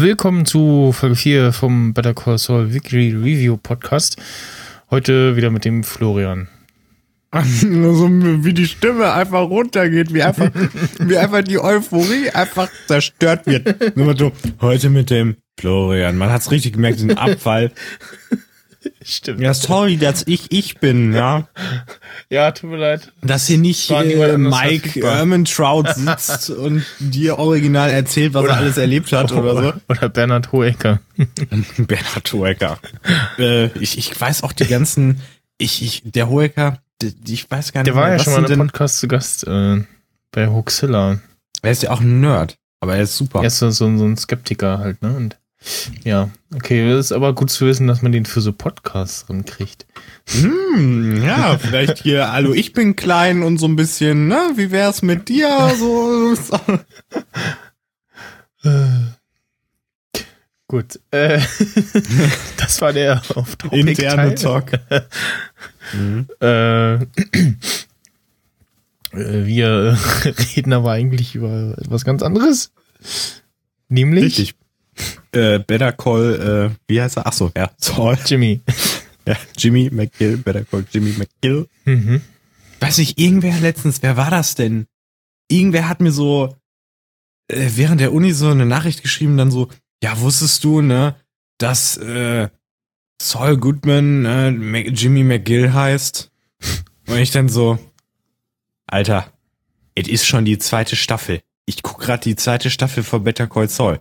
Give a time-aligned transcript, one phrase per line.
[0.00, 4.16] willkommen zu Folge 4 vom Better Call Saul Weekly Review Podcast.
[4.90, 6.48] Heute wieder mit dem Florian.
[7.32, 10.50] so wie die Stimme einfach runtergeht, wie einfach,
[11.00, 13.94] wie einfach die Euphorie einfach zerstört wird.
[13.96, 14.32] Nur mal so,
[14.62, 16.16] heute mit dem Florian.
[16.16, 17.70] Man hat's richtig gemerkt, den Abfall.
[19.02, 19.40] Stimmt.
[19.40, 21.46] Ja, sorry, dass ich ich bin, ja.
[22.28, 23.12] Ja, tut mir leid.
[23.22, 25.00] Dass hier nicht äh, Mike.
[25.00, 29.72] Ermentrout sitzt und dir original erzählt, was er alles erlebt hat oder so.
[29.88, 31.00] Oder Bernhard Hohecker.
[31.78, 32.78] Bernhard Hoeker.
[33.38, 35.20] äh, ich, ich weiß auch die ganzen,
[35.58, 36.28] ich, ich, der
[37.02, 39.08] die- ich weiß gar nicht Der war mehr, ja schon mal im denn, Podcast zu
[39.08, 39.82] Gast äh,
[40.30, 41.18] bei Hoaxilla.
[41.62, 43.40] er ist ja auch ein Nerd, aber er ist super.
[43.40, 45.16] Er ist so, so, so ein Skeptiker halt, ne?
[45.16, 45.36] Und
[46.04, 49.86] ja, okay, das ist aber gut zu wissen, dass man den für so Podcasts kriegt.
[50.28, 55.02] Hm, ja, vielleicht hier, hallo, ich bin klein und so ein bisschen, ne, wie wär's
[55.02, 56.58] mit dir, so, so.
[60.70, 61.40] Gut, äh,
[62.56, 64.74] das war der auf interne Talk.
[66.40, 67.06] Äh, äh,
[69.12, 69.98] wir
[70.54, 72.70] reden aber eigentlich über etwas ganz anderes.
[73.88, 74.59] Nämlich Richtig.
[75.32, 77.26] Äh, Better Call, äh, wie heißt er?
[77.26, 78.18] Ach so, ja, Saul.
[78.26, 78.60] Jimmy.
[79.26, 81.68] Ja, Jimmy McGill, Better Call Jimmy McGill.
[81.84, 82.22] Mhm.
[82.80, 84.86] Weiß nicht, irgendwer letztens, wer war das denn?
[85.48, 86.56] Irgendwer hat mir so
[87.48, 89.68] äh, während der Uni so eine Nachricht geschrieben, dann so,
[90.02, 91.16] ja, wusstest du, ne,
[91.58, 92.48] dass äh,
[93.20, 96.30] Saul Goodman äh, Mac- Jimmy McGill heißt?
[97.06, 97.78] Und ich dann so,
[98.86, 99.30] Alter,
[99.94, 101.42] es ist schon die zweite Staffel.
[101.66, 104.00] Ich guck grad die zweite Staffel von Better Call Saul.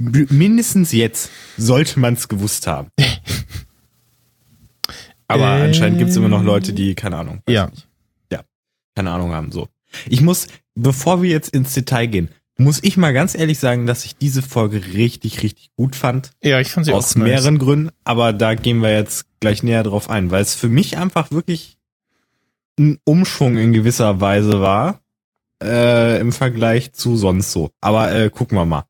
[0.00, 2.88] Mindestens jetzt sollte man's gewusst haben.
[5.26, 5.62] Aber Äh.
[5.66, 7.66] anscheinend gibt's immer noch Leute, die, keine Ahnung, weiß Ja.
[7.68, 7.86] nicht.
[8.32, 8.42] Ja,
[8.94, 9.68] keine Ahnung haben, so.
[10.08, 14.04] Ich muss, bevor wir jetzt ins Detail gehen, muss ich mal ganz ehrlich sagen, dass
[14.04, 16.30] ich diese Folge richtig, richtig gut fand.
[16.42, 17.28] Ja, ich fand sie aus auch nice.
[17.28, 20.96] mehreren Gründen, aber da gehen wir jetzt gleich näher drauf ein, weil es für mich
[20.96, 21.76] einfach wirklich
[22.78, 25.00] ein Umschwung in gewisser Weise war,
[25.62, 27.70] äh, im Vergleich zu sonst so.
[27.80, 28.84] Aber äh, gucken wir mal.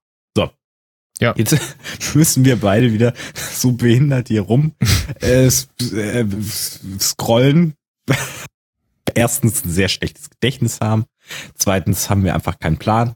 [1.20, 1.34] Ja.
[1.36, 1.56] Jetzt
[2.14, 4.72] müssen wir beide wieder so behindert hier rum
[5.22, 6.26] äh, äh,
[6.98, 7.74] scrollen.
[9.14, 11.04] Erstens ein sehr schlechtes Gedächtnis haben.
[11.54, 13.14] Zweitens haben wir einfach keinen Plan.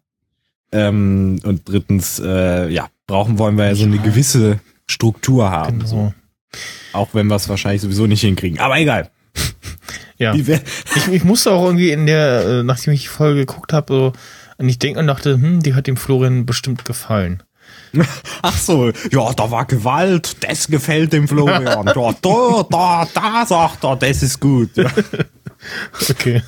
[0.72, 4.58] Ähm, und drittens, äh, ja, brauchen wollen wir ja so eine gewisse
[4.88, 5.80] Struktur haben.
[5.80, 5.90] Genau.
[5.90, 6.14] So.
[6.92, 8.58] Auch wenn wir es wahrscheinlich sowieso nicht hinkriegen.
[8.58, 9.10] Aber egal.
[10.18, 10.34] Ja.
[10.34, 10.48] Ich,
[11.10, 14.12] ich musste auch irgendwie in der, äh, nachdem ich die Folge geguckt habe, so
[14.58, 17.42] an ich denken und dachte, hm, die hat dem Florian bestimmt gefallen.
[18.42, 21.86] ach so, ja, da war Gewalt, das gefällt dem Florian.
[21.86, 24.76] Ja, da, da, da sagt er, das ist gut.
[24.76, 24.90] Ja.
[26.10, 26.42] Okay.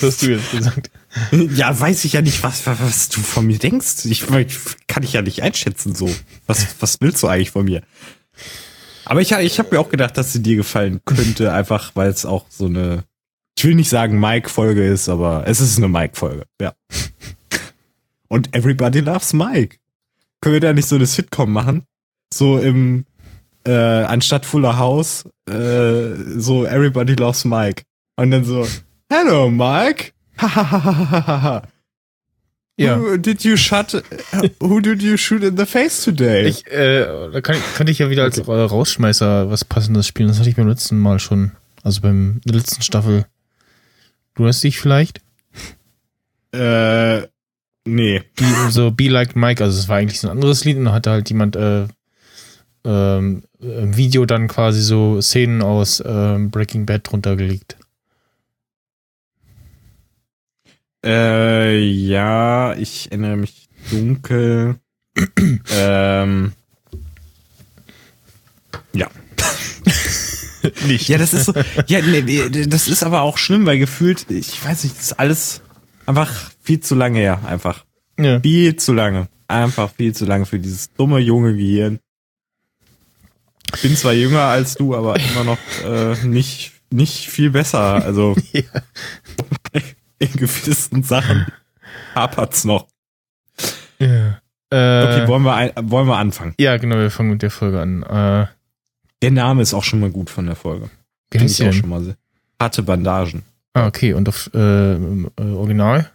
[0.00, 0.90] Was hast du jetzt gesagt?
[1.32, 4.04] Ja, weiß ich ja nicht, was, was, du von mir denkst.
[4.04, 6.08] Ich, ich kann ich ja nicht einschätzen so.
[6.46, 7.82] Was, was willst du eigentlich von mir?
[9.04, 12.26] Aber ich, ich habe mir auch gedacht, dass sie dir gefallen könnte, einfach weil es
[12.26, 13.04] auch so eine,
[13.56, 16.74] ich will nicht sagen Mike-Folge ist, aber es ist eine Mike-Folge, ja.
[18.28, 19.78] Und Everybody Loves Mike.
[20.40, 21.84] Können wir da nicht so eine Sitcom machen?
[22.32, 23.04] So im,
[23.66, 27.82] äh, anstatt Fuller House, äh, so Everybody Loves Mike.
[28.16, 28.66] Und dann so,
[29.10, 30.12] Hello Mike.
[30.38, 31.62] Hahaha.
[32.76, 33.00] Ja.
[33.00, 34.04] Who did you shut?
[34.60, 36.46] Who did you shoot in the face today?
[36.46, 40.28] Ich, äh, da kann könnte ich ja wieder als äh, Rausschmeißer was Passendes spielen.
[40.28, 41.52] Das hatte ich beim letzten Mal schon.
[41.82, 43.26] Also beim der letzten Staffel.
[44.36, 45.20] Du hast dich vielleicht?
[46.52, 47.22] äh,
[47.88, 48.22] nee.
[48.36, 49.62] Be, so Be Like Mike.
[49.62, 51.86] Also es war eigentlich so ein anderes Lied und da hatte halt jemand äh,
[52.84, 57.76] ähm, im Video dann quasi so Szenen aus ähm, Breaking Bad drunter gelegt.
[61.04, 64.76] Äh, ja, ich erinnere mich dunkel.
[65.72, 66.52] ähm,
[68.92, 69.08] ja.
[70.86, 71.08] Nicht.
[71.08, 71.54] Ja, das ist so.
[71.86, 75.12] Ja, nee, nee, das ist aber auch schlimm, weil gefühlt, ich weiß nicht, das ist
[75.18, 75.62] alles
[76.04, 77.86] einfach viel zu lange her, einfach.
[78.18, 78.40] Ja.
[78.40, 79.28] Viel zu lange.
[79.46, 81.98] Einfach viel zu lange für dieses dumme junge Gehirn.
[83.74, 88.04] Ich bin zwar jünger als du, aber immer noch äh, nicht, nicht viel besser.
[88.04, 88.62] Also Ja.
[90.18, 91.46] in gewissen Sachen
[92.14, 92.86] hapert's noch.
[93.98, 94.40] Ja.
[94.70, 96.52] Äh, Okay, wollen wir, ein, wollen wir anfangen?
[96.58, 98.02] ja, genau, wir fangen mit der Folge an.
[98.02, 98.46] Äh,
[99.22, 100.90] Der Name ist auch schon mal gut von der Folge.
[101.30, 102.16] wie heißt ich auch schon mal sehr.
[102.60, 103.42] Harte Bandagen.
[103.72, 106.10] Ah, okay, und auf äh, äh, Original?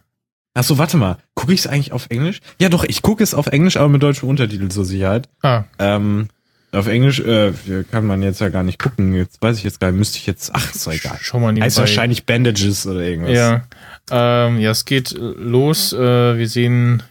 [0.56, 1.18] Ach so, warte mal.
[1.34, 2.40] Gucke ich es eigentlich auf Englisch?
[2.60, 5.28] Ja, doch, ich gucke es auf Englisch, aber mit deutschem Untertitel zur Sicherheit.
[5.42, 6.28] Ah, Ähm,
[6.72, 7.54] auf Englisch äh,
[7.92, 9.14] kann man jetzt ja gar nicht gucken.
[9.14, 10.00] Jetzt weiß ich jetzt gar nicht.
[10.00, 10.52] Müsste ich jetzt.
[10.54, 11.18] Ach, ist doch egal.
[11.22, 11.66] schau mal nebenbei.
[11.68, 13.36] Heißt wahrscheinlich Bandages oder irgendwas.
[13.36, 13.64] Ja,
[14.10, 15.94] ähm, ja, es geht los.
[15.94, 17.04] Äh, wir sehen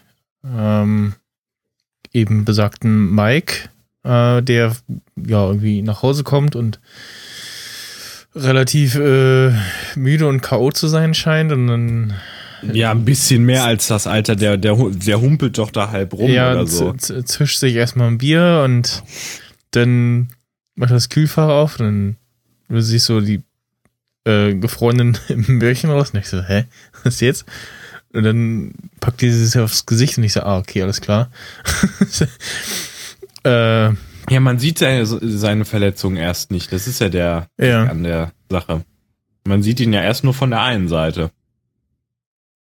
[0.44, 1.14] ähm,
[2.12, 3.68] eben besagten Mike,
[4.02, 4.76] äh, der
[5.16, 6.80] ja irgendwie nach Hause kommt und
[8.34, 9.52] relativ äh,
[9.94, 10.70] müde und K.O.
[10.72, 12.14] zu sein scheint und dann
[12.72, 16.30] Ja, ein bisschen mehr als das Alter, der, der, der humpelt doch da halb rum
[16.30, 16.92] ja, oder so.
[16.92, 19.02] z- zischt sich erstmal ein Bier und
[19.72, 20.28] dann
[20.74, 22.16] macht das Kühlfach auf und
[22.68, 23.42] dann siehst so die
[24.24, 25.18] äh, gefrorenen
[25.48, 26.64] Möhrchen raus und ich so, hä,
[27.02, 27.44] was jetzt?
[28.12, 31.30] Und dann packt die sich aufs Gesicht und ich so, ah, okay, alles klar.
[33.44, 33.86] äh,
[34.30, 36.72] Ja, man sieht seine, seine Verletzung erst nicht.
[36.72, 38.84] Das ist ja der ja, an der Sache.
[39.44, 41.30] Man sieht ihn ja erst nur von der einen Seite.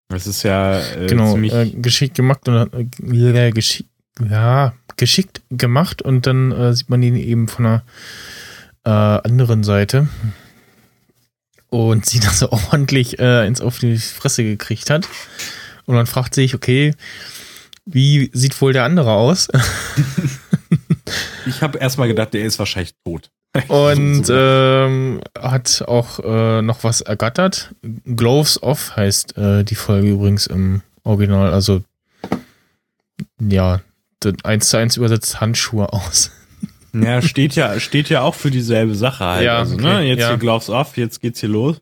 [0.09, 1.53] Das ist ja äh, genau, ziemlich.
[1.53, 3.87] äh, geschickt gemacht und äh, geschick,
[4.29, 7.83] ja, geschickt gemacht und dann äh, sieht man ihn eben von der
[8.85, 10.09] äh, anderen Seite
[11.69, 15.07] und sieht, dass er ordentlich äh, ins auf die Fresse gekriegt hat.
[15.85, 16.95] Und man fragt sich, okay,
[17.87, 19.49] wie sieht wohl der andere aus?
[21.47, 23.31] ich habe erstmal gedacht, der ist wahrscheinlich tot.
[23.69, 27.75] Und ähm, hat auch äh, noch was ergattert.
[28.05, 31.53] Gloves Off heißt äh, die Folge übrigens im Original.
[31.53, 31.83] Also
[33.41, 33.81] ja,
[34.45, 36.31] eins zu eins übersetzt Handschuhe aus.
[36.95, 39.45] Ja, steht ja, steht ja auch für dieselbe Sache halt.
[39.45, 40.29] Ja, also, okay, ne, jetzt ja.
[40.31, 41.77] hier Gloves off, jetzt geht's hier los.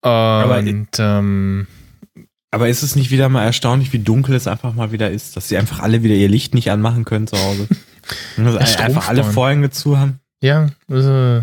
[0.00, 1.66] Aber- Und ähm,
[2.52, 5.48] Aber ist es nicht wieder mal erstaunlich, wie dunkel es einfach mal wieder ist, dass
[5.48, 7.66] sie einfach alle wieder ihr Licht nicht anmachen können zu Hause?
[8.36, 9.24] Und dass einfach alle.
[9.24, 10.19] Vorhänge zu haben?
[10.40, 11.42] Ja, äh,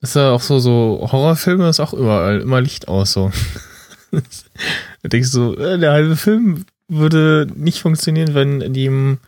[0.00, 3.32] ist ja auch so, so Horrorfilme ist auch überall immer Licht aus so.
[4.10, 9.18] da denkst du so, äh, der halbe Film würde nicht funktionieren, wenn in jedem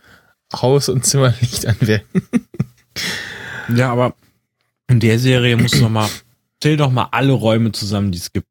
[0.53, 2.03] Haus und Zimmer Licht an wäre.
[3.75, 4.15] Ja, aber
[4.87, 6.09] in der Serie musst du noch mal,
[6.61, 8.47] zähl doch mal alle Räume zusammen, die es gibt.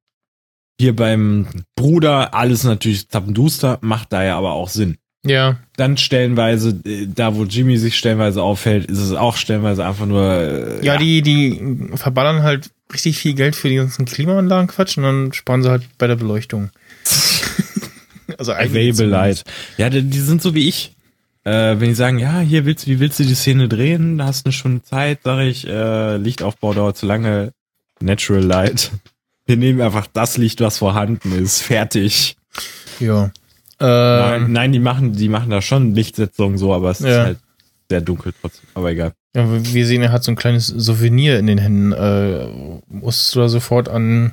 [0.78, 4.99] Hier beim Bruder, alles natürlich zappenduster, macht da ja aber auch Sinn.
[5.26, 10.06] Ja, Dann stellenweise, äh, da wo Jimmy sich stellenweise aufhält, ist es auch stellenweise einfach
[10.06, 10.23] nur.
[10.23, 15.02] äh, ja, die, die verballern halt richtig viel Geld für die ganzen Klimaanlagen Quatsch und
[15.02, 16.70] dann sparen sie halt bei der Beleuchtung.
[18.38, 19.44] also eigentlich Available Light.
[19.76, 20.93] Ja, die, die sind so wie ich.
[21.44, 24.19] Äh, wenn die sagen, ja, hier willst du, wie willst du die Szene drehen?
[24.19, 27.52] Da hast du eine Stunde Zeit, sage ich, äh, Lichtaufbau dauert zu lange.
[28.00, 28.90] Natural Light.
[29.46, 31.62] Wir nehmen einfach das Licht, was vorhanden ist.
[31.62, 32.37] Fertig.
[32.99, 33.31] Ja.
[33.78, 37.25] Nein, Ähm, nein, die machen, die machen da schon Lichtsetzung so, aber es ist Ja.
[37.25, 37.38] halt
[37.90, 38.69] sehr dunkel trotzdem.
[38.75, 39.12] Aber egal.
[39.34, 41.93] ja, wir sehen, er hat so ein kleines Souvenir in den Händen.
[41.93, 44.32] Äh, musstest du da sofort an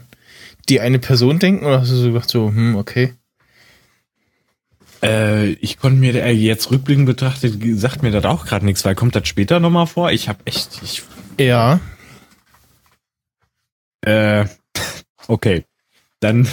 [0.70, 3.14] die eine Person denken oder hast du so gedacht, so, hm, okay.
[5.04, 8.96] Äh, ich konnte mir äh, jetzt rückblickend betrachtet, sagt mir das auch gerade nichts, weil
[8.96, 10.12] kommt das später nochmal vor?
[10.12, 11.04] Ich habe echt, ich
[11.38, 11.82] Ja,
[14.02, 14.46] Äh,
[15.28, 15.66] okay.
[16.22, 16.48] Dann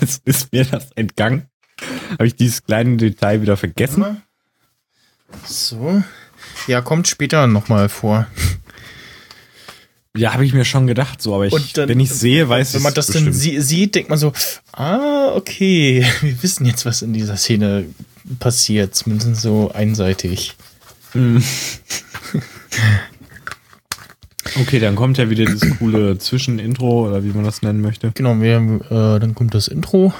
[0.24, 1.46] ist mir das entgangen.
[2.12, 4.22] Habe ich dieses kleine Detail wieder vergessen.
[5.44, 6.02] so.
[6.66, 8.26] Ja, kommt später nochmal vor.
[10.16, 12.74] Ja, habe ich mir schon gedacht, so, aber ich, dann- wenn ich sehe, weiß ich
[12.74, 14.32] Wenn man das dann sie sieht, denkt man so,
[14.72, 17.84] ah, okay, wir wissen jetzt, was in dieser Szene
[18.40, 20.54] passiert, zumindest so einseitig.
[24.60, 28.10] Okay, dann kommt ja wieder dieses coole Zwischenintro oder wie man das nennen möchte.
[28.14, 30.12] Genau, wir, äh, dann kommt das Intro.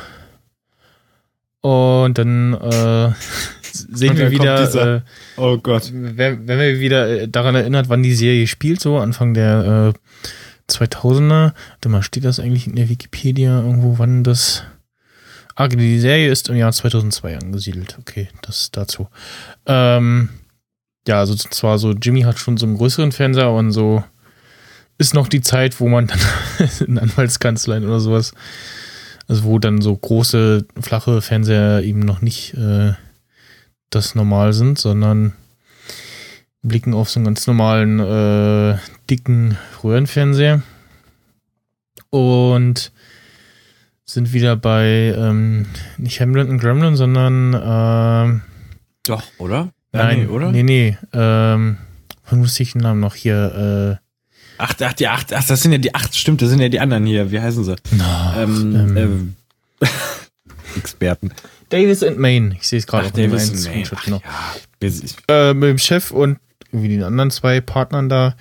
[1.60, 3.12] Und dann äh,
[3.72, 5.00] sehen Und wir wieder, äh,
[5.36, 5.90] Oh Gott.
[5.92, 10.72] wenn, wenn wir wieder äh, daran erinnert, wann die Serie spielt, so Anfang der äh,
[10.72, 11.52] 2000er.
[11.70, 14.64] Warte mal, steht das eigentlich in der Wikipedia irgendwo, wann das...
[15.56, 17.96] Ah, die Serie ist im Jahr 2002 angesiedelt.
[17.98, 19.08] Okay, das dazu.
[19.66, 20.28] Ähm,
[21.08, 24.04] ja, also zwar so, Jimmy hat schon so einen größeren Fernseher und so
[24.98, 26.18] ist noch die Zeit, wo man dann
[26.86, 28.34] in Anwaltskanzleien oder sowas,
[29.28, 32.94] also wo dann so große, flache Fernseher eben noch nicht äh,
[33.90, 35.34] das normal sind, sondern
[36.62, 40.62] blicken auf so einen ganz normalen, äh, dicken Röhrenfernseher.
[42.10, 42.90] Und
[44.06, 45.66] sind wieder bei ähm,
[45.98, 48.42] nicht Hamilton und Gremlin, sondern ähm,
[49.06, 49.72] Doch, oder?
[49.92, 50.50] Ja, nein, nee, oder?
[50.50, 51.76] nee, nee, ähm,
[52.28, 54.00] wann wusste ich den Namen noch hier?
[54.58, 56.80] Ach, ach, die acht, ach, das sind ja die acht, stimmt, das sind ja die
[56.80, 57.30] anderen hier.
[57.30, 57.72] Wie heißen sie?
[57.72, 59.36] Äh, na, Ähm, ähm, ähm,
[60.76, 61.32] Experten.
[61.70, 62.56] Davis and Maine.
[62.60, 63.58] Ich sehe es gerade Ach, Davis May.
[63.58, 64.22] Screenshot, Ach, genau.
[64.80, 65.50] ja.
[65.50, 66.38] Äh, mit dem Chef und
[66.72, 68.34] irgendwie den anderen zwei Partnern da.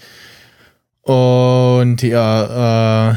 [1.01, 3.15] Und ja, äh,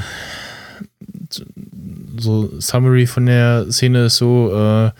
[2.19, 4.91] so Summary von der Szene ist so, äh,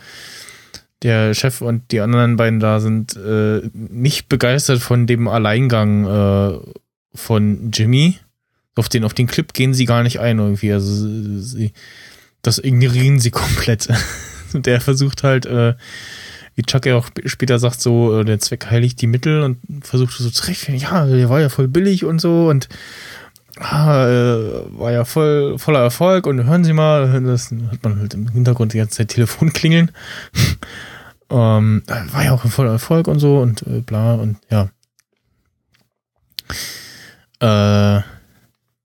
[1.03, 6.59] der Chef und die anderen beiden da sind äh, nicht begeistert von dem Alleingang äh,
[7.13, 8.17] von Jimmy.
[8.75, 10.71] Auf den, auf den Clip gehen sie gar nicht ein irgendwie.
[10.71, 11.73] Also sie,
[12.41, 13.89] das ignorieren sie komplett.
[14.53, 15.75] Und der versucht halt, äh,
[16.55, 19.57] wie Chuck ja auch sp- später sagt, so, äh, der Zweck heiligt die Mittel und
[19.85, 22.67] versucht so zu rechtfertigen, ja, der war ja voll billig und so und
[23.57, 28.13] ah, äh, war ja voll voller Erfolg und hören Sie mal, das hört man halt
[28.13, 29.91] im Hintergrund die ganze Zeit Telefon klingeln.
[31.29, 34.69] ähm, war ja auch voller Erfolg und so und äh, bla und ja.
[37.41, 38.01] Äh,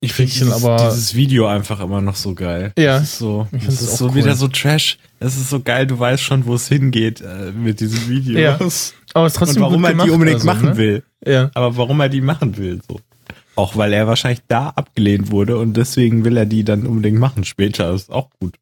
[0.00, 2.72] Ich finde dieses, aber- dieses Video einfach immer noch so geil.
[2.78, 4.14] Ja, Das ist so, ich das ist so cool.
[4.16, 4.98] wieder so Trash.
[5.20, 8.38] Es ist so geil, du weißt schon, wo es hingeht äh, mit diesen Videos.
[8.40, 8.54] Ja.
[9.14, 10.76] aber es ist Und trotzdem warum gut er die gemacht, unbedingt also, machen ne?
[10.76, 11.02] will.
[11.24, 11.50] Ja.
[11.54, 13.00] Aber warum er die machen will, so.
[13.56, 17.44] Auch weil er wahrscheinlich da abgelehnt wurde und deswegen will er die dann unbedingt machen
[17.44, 17.90] später.
[17.92, 18.56] Das ist auch gut.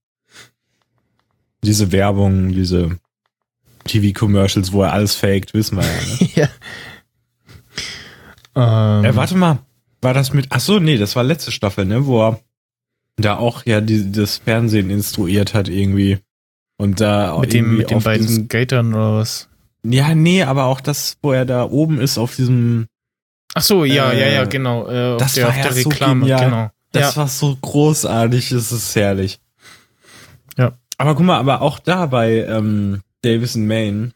[1.64, 2.98] Diese Werbung, diese
[3.86, 5.90] TV-Commercials, wo er alles faked, wissen wir ja.
[5.90, 6.30] Ne?
[8.54, 8.98] ja.
[8.98, 9.58] Ähm, Äh, warte mal,
[10.04, 12.40] war das mit, ach so, nee, das war letzte Staffel, ne, wo er
[13.16, 16.18] da auch ja die, das Fernsehen instruiert hat irgendwie.
[16.76, 19.48] Und da mit dem, mit den beiden diesem- Skatern oder was?
[19.84, 22.86] Ja, nee, aber auch das, wo er da oben ist auf diesem,
[23.54, 24.88] Ach so, ja, Äh, ja, ja, genau.
[24.88, 26.44] Äh, das der, war ja so Reklame, genial.
[26.44, 26.70] genau.
[26.92, 27.20] das ja.
[27.20, 29.38] war so großartig, das ist herrlich.
[30.56, 30.76] Ja.
[30.98, 34.12] Aber guck mal, aber auch da bei ähm, Davis in Maine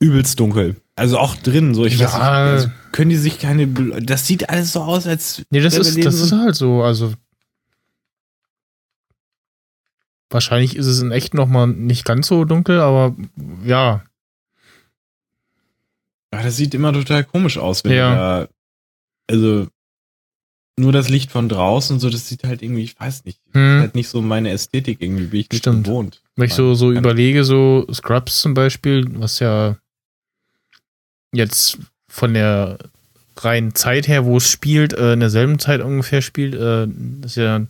[0.00, 0.76] übelst dunkel.
[0.98, 2.06] Also auch drin, so ich Ja.
[2.06, 3.66] weiß nicht, also können die sich keine,
[4.02, 6.82] das sieht alles so aus, als Nee, das ist, das ist halt so.
[6.82, 7.14] Also
[10.30, 13.14] wahrscheinlich ist es in echt noch mal nicht ganz so dunkel, aber
[13.64, 14.04] ja,
[16.32, 18.14] Ja, das sieht immer total komisch aus, wenn Ja.
[18.14, 18.48] da,
[19.30, 19.66] also
[20.78, 23.80] nur das Licht von draußen, so das sieht halt irgendwie, ich weiß nicht, Hm.
[23.80, 25.86] halt nicht so meine Ästhetik irgendwie, bin ich Stimmt.
[25.86, 26.22] gewohnt.
[26.36, 29.78] wenn ich so, so überlege, so Scrubs zum Beispiel, was ja
[31.32, 32.78] jetzt von der
[33.36, 36.86] reinen Zeit her, wo es spielt, äh, in derselben Zeit ungefähr spielt, äh,
[37.24, 37.60] ist ja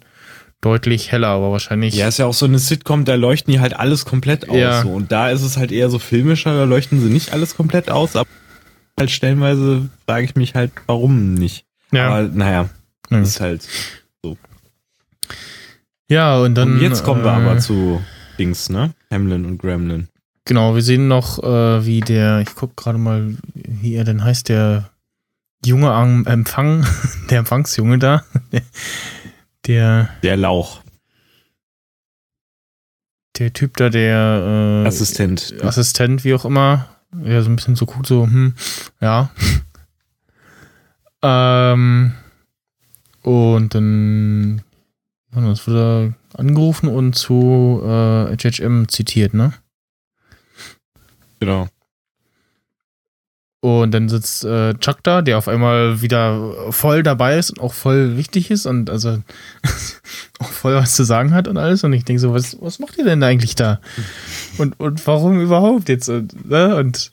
[0.61, 1.95] deutlich heller, aber wahrscheinlich.
[1.95, 4.57] Ja, ist ja auch so eine Sitcom, da leuchten die halt alles komplett aus.
[4.57, 4.83] Ja.
[4.83, 4.91] So.
[4.91, 8.17] Und da ist es halt eher so filmischer, da leuchten sie nicht alles komplett aus,
[8.17, 8.29] aber
[8.99, 11.65] halt stellenweise frage ich mich halt, warum nicht.
[11.93, 12.09] ja.
[12.09, 12.69] Aber naja,
[13.11, 13.21] Ja.
[13.21, 13.63] ist halt.
[16.11, 16.73] ja, und dann.
[16.75, 18.03] und jetzt kommen wir äh, aber zu
[18.39, 18.93] Dings, ne?
[19.13, 20.09] Hamlin und Gremlin.
[20.49, 24.49] Genau, wir sehen noch, äh, wie der, ich guck gerade mal, wie er denn heißt,
[24.49, 24.89] der
[25.63, 26.87] Junge am Empfang,
[27.31, 28.25] der Empfangsjunge da,
[29.67, 30.81] der, Der Lauch,
[33.39, 35.55] der Typ da, der äh, Assistent.
[35.63, 36.89] Assistent, wie auch immer,
[37.23, 38.55] ja, so ein bisschen so guckt, so, hm,
[39.03, 39.31] ja.
[41.23, 42.15] ähm,
[43.21, 44.63] und dann,
[45.31, 49.53] was wird er angerufen und zu äh, HHM zitiert, ne?
[51.41, 51.69] Genau.
[53.61, 57.73] Und dann sitzt äh, Chuck da, der auf einmal wieder voll dabei ist und auch
[57.73, 59.19] voll wichtig ist und also
[60.39, 61.83] auch voll was zu sagen hat und alles.
[61.83, 63.81] Und ich denke so, was, was macht ihr denn eigentlich da?
[64.59, 66.09] Und, und warum überhaupt jetzt?
[66.09, 66.75] Und, ne?
[66.75, 67.13] und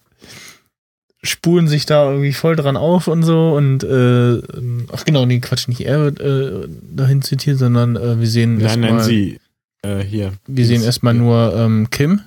[1.22, 3.56] spulen sich da irgendwie voll dran auf und so.
[3.56, 4.42] Und äh,
[4.92, 8.80] ach genau, nee, Quatsch, nicht er wird äh, dahin zitiert, sondern äh, wir sehen Nein,
[8.80, 9.40] nein, erstmal, sie.
[9.84, 10.34] Äh, hier.
[10.48, 12.22] wir sehen erstmal nur ähm, Kim.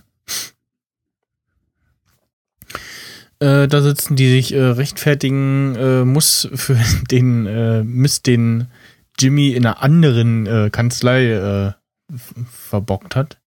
[3.40, 6.76] Äh, da sitzen, die sich äh, rechtfertigen äh, muss für
[7.11, 8.68] den äh, Mist, den
[9.18, 11.75] Jimmy in einer anderen äh, Kanzlei
[12.50, 13.38] verbockt hat.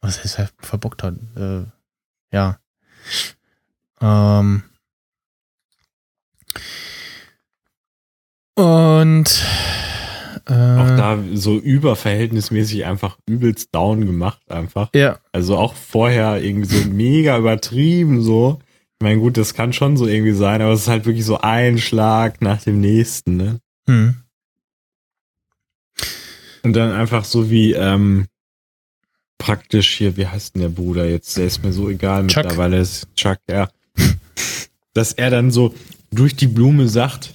[0.00, 1.14] Was heißt er verbockt hat?
[1.36, 1.64] Äh,
[2.32, 2.58] ja.
[4.00, 4.62] Ähm.
[8.54, 9.44] Und
[10.46, 14.90] Auch da so überverhältnismäßig einfach übelst down gemacht, einfach.
[14.94, 18.60] ja, Also auch vorher irgendwie so mega übertrieben so.
[19.00, 21.40] Ich meine, gut, das kann schon so irgendwie sein, aber es ist halt wirklich so
[21.40, 23.60] ein Schlag nach dem nächsten, ne?
[23.86, 24.16] hm.
[26.64, 28.26] Und dann einfach so wie, ähm,
[29.38, 31.36] praktisch hier, wie heißt denn der Bruder jetzt?
[31.36, 32.44] Der ist mir so egal Chuck.
[32.44, 33.70] mittlerweile, ist Chuck, ja.
[34.94, 35.74] Dass er dann so
[36.10, 37.32] durch die Blume sagt,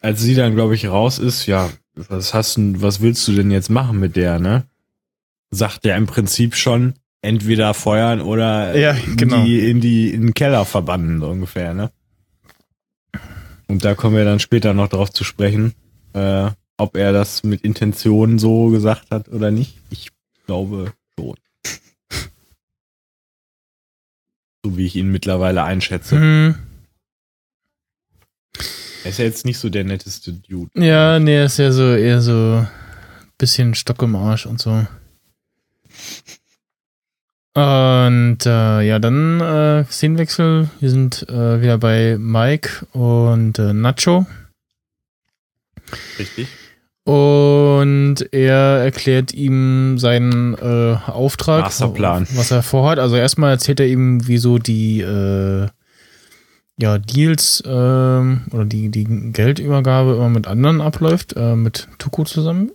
[0.00, 3.50] als sie dann, glaube ich, raus ist, ja, was hast du, was willst du denn
[3.50, 4.64] jetzt machen mit der, ne?
[5.50, 9.38] Sagt er im Prinzip schon, entweder feuern oder Ja, genau.
[9.40, 11.90] in, die, in die in den Keller verbannen, so ungefähr, ne?
[13.68, 15.74] Und da kommen wir dann später noch drauf zu sprechen,
[16.12, 19.76] äh, ob er das mit Intention so gesagt hat oder nicht.
[19.90, 20.10] Ich
[20.46, 21.36] glaube schon.
[24.64, 26.16] So wie ich ihn mittlerweile einschätze.
[26.16, 26.54] Hm.
[29.04, 30.70] Er ist ja jetzt nicht so der netteste Dude.
[30.74, 32.66] Ja, nee, ist ja so eher so
[33.38, 34.86] bisschen Stock im Arsch und so.
[37.60, 40.70] Und äh, ja, dann äh, Szenenwechsel.
[40.80, 44.24] Wir sind äh, wieder bei Mike und äh, Nacho.
[46.18, 46.48] Richtig.
[47.04, 52.26] Und er erklärt ihm seinen äh, Auftrag, Masterplan.
[52.34, 52.98] was er vorhat.
[52.98, 55.68] Also erstmal erzählt er ihm, wieso die äh,
[56.78, 62.70] ja, Deals ähm, oder die, die Geldübergabe immer mit anderen abläuft, mit Tuko zusammen.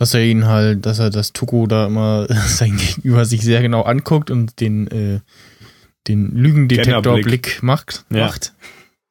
[0.00, 3.82] Dass er ihn halt, dass er das Tuko da immer sein Gegenüber sich sehr genau
[3.82, 5.20] anguckt und den, äh,
[6.08, 8.24] den Lügendetektorblick macht, Ja.
[8.24, 8.54] macht.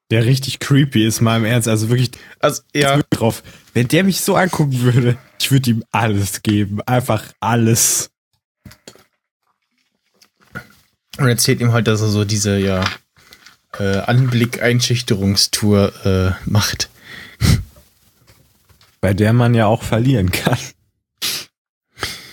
[0.09, 1.67] Der richtig creepy ist, mal im Ernst.
[1.67, 3.43] Also wirklich Also, ja, drauf.
[3.75, 6.81] Wenn der mich so angucken würde, ich würde ihm alles geben.
[6.87, 8.09] Einfach alles.
[11.19, 12.83] und erzählt ihm halt, dass er so diese, ja,
[13.77, 16.89] äh, Anblick-Einschüchterungstour äh, macht.
[19.01, 20.57] Bei der man ja auch verlieren kann.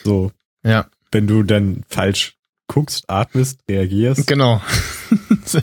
[0.06, 0.30] So,
[0.62, 2.36] Ja, wenn du dann falsch
[2.68, 4.24] guckst, atmest, reagierst.
[4.28, 4.62] genau.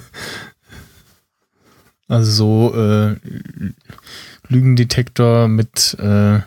[2.10, 3.16] also so äh,
[4.50, 6.42] Lügendetektor mit äh,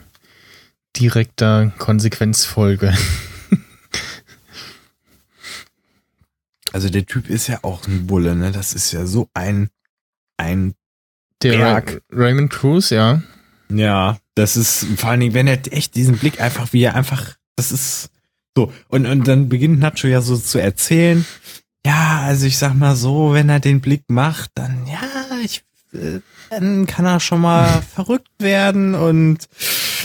[0.97, 2.95] direkter Konsequenzfolge.
[6.73, 8.53] Also der Typ ist ja auch ein Bulle, ne?
[8.53, 9.71] Das ist ja so ein,
[10.37, 10.75] ein,
[11.43, 12.03] Der Berg.
[12.13, 13.23] Ra Raymond Cruz, ja.
[13.71, 17.37] ja, das ist, vor allen Dingen, wenn er echt diesen Blick einfach, wie er einfach,
[17.57, 18.11] das ist
[18.57, 18.73] so.
[18.89, 21.27] Und, und dann beginnt Nacho ja so zu erzählen.
[21.85, 25.03] Ja, also ich sag mal so, wenn er den Blick macht, dann, ja,
[25.45, 26.21] ich, äh,
[26.51, 29.39] dann kann er schon mal verrückt werden und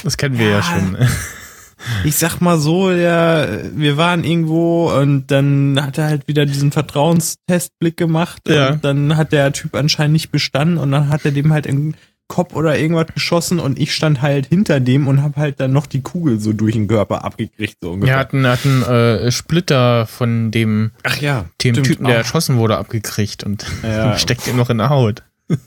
[0.03, 0.63] Das kennen wir ja, Ja.
[0.63, 0.97] schon.
[2.03, 6.71] ich sag mal so, der, wir waren irgendwo und dann hat er halt wieder diesen
[6.71, 8.71] Vertrauenstestblick gemacht Ja.
[8.73, 11.95] und dann hat der Typ anscheinend nicht bestanden und dann hat er dem halt in
[12.31, 15.85] Kopf oder irgendwas geschossen und ich stand halt hinter dem und hab halt dann noch
[15.85, 18.17] die Kugel so durch den Körper abgekriegt so ungefähr.
[18.17, 21.87] hatten, hatten äh, Splitter von dem, Ach ja, dem stimmt.
[21.87, 24.17] Typen, der Ah, erschossen wurde, abgekriegt und Ja.
[24.17, 25.23] steckt ihm noch in der Haut.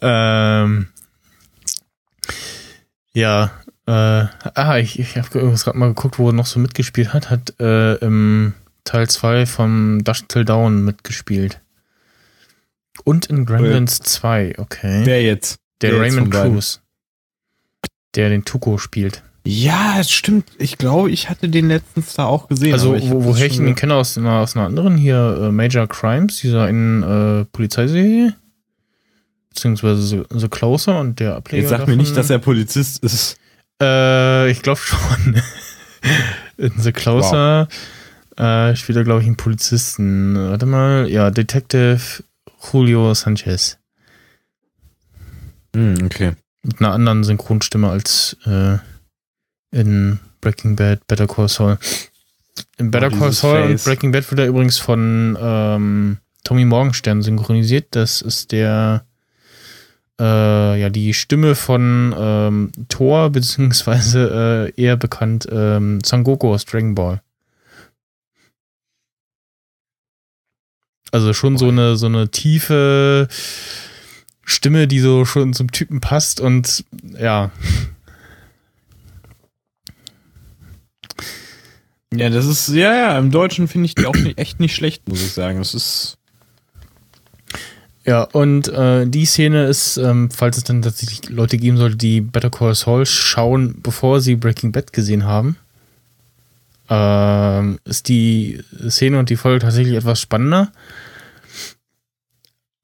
[0.00, 0.86] ähm,
[3.12, 3.50] ja,
[3.86, 3.90] äh,
[4.54, 7.28] ah, ich, ich habe gerade mal geguckt, wo er noch so mitgespielt hat.
[7.30, 11.60] Hat äh, im Teil 2 vom Dusk Till Dawn mitgespielt.
[13.10, 15.02] Und in Gremlins 2, okay.
[15.02, 15.58] Wer jetzt?
[15.80, 16.32] der jetzt Raymond?
[16.32, 16.80] Cruz.
[18.14, 19.24] Der den Tuko spielt.
[19.44, 20.46] Ja, es stimmt.
[20.58, 22.72] Ich glaube, ich hatte den letztens da auch gesehen.
[22.72, 26.36] Also, wo, woher ich ihn kenne aus einer, aus einer anderen hier, äh, Major Crimes,
[26.36, 28.36] dieser in äh, Polizeiserie.
[29.48, 31.62] Beziehungsweise The, The Closer und der Ableger.
[31.62, 31.98] Jetzt sag mir davon.
[31.98, 33.38] nicht, dass er Polizist ist.
[33.82, 35.42] Äh, ich glaube schon.
[36.58, 37.66] in The Closer
[38.36, 40.36] äh, spielt er, glaube ich, einen Polizisten.
[40.36, 41.08] Warte mal.
[41.08, 42.22] Ja, Detective
[42.60, 43.78] Julio Sanchez.
[45.74, 46.32] Hm, okay.
[46.62, 48.78] Mit einer anderen Synchronstimme als äh,
[49.70, 51.78] in Breaking Bad, Better Call Saul.
[52.76, 53.84] In Better Oh, Call Saul und.
[53.84, 57.88] Breaking Bad wird er übrigens von ähm, Tommy Morgenstern synchronisiert.
[57.92, 59.04] Das ist der
[60.20, 66.64] äh, ja die Stimme von ähm, Thor, beziehungsweise äh, eher bekannt ähm, Son Goku aus
[66.64, 67.22] Dragon Ball.
[71.10, 73.28] Also schon so eine so eine tiefe
[74.44, 76.84] Stimme, die so schon zum Typen passt und
[77.18, 77.50] ja,
[82.12, 85.08] Ja, das ist, ja, ja, im Deutschen finde ich die auch nicht, echt nicht schlecht,
[85.08, 85.58] muss ich sagen.
[85.58, 86.18] Das ist,
[88.04, 92.20] Ja, und äh, die Szene ist, ähm, falls es dann tatsächlich Leute geben sollte, die
[92.20, 95.56] Better Call Saul schauen, bevor sie Breaking Bad gesehen haben,
[96.90, 100.72] ähm, ist die Szene und die Folge tatsächlich etwas spannender.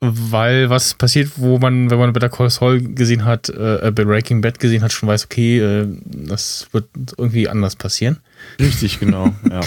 [0.00, 4.42] Weil was passiert, wo man, wenn man Better Call Saul gesehen hat, äh, bei Breaking
[4.42, 8.18] Bad gesehen hat, schon weiß, okay, äh, das wird irgendwie anders passieren.
[8.60, 9.60] richtig, genau, ja.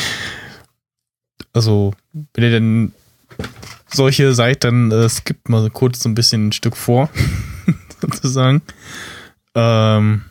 [1.52, 1.94] Also,
[2.34, 2.94] wenn ihr denn
[3.92, 7.10] solche seid, dann äh, skippt mal kurz so ein bisschen ein Stück vor,
[8.02, 8.62] sozusagen.
[9.56, 10.22] Ähm,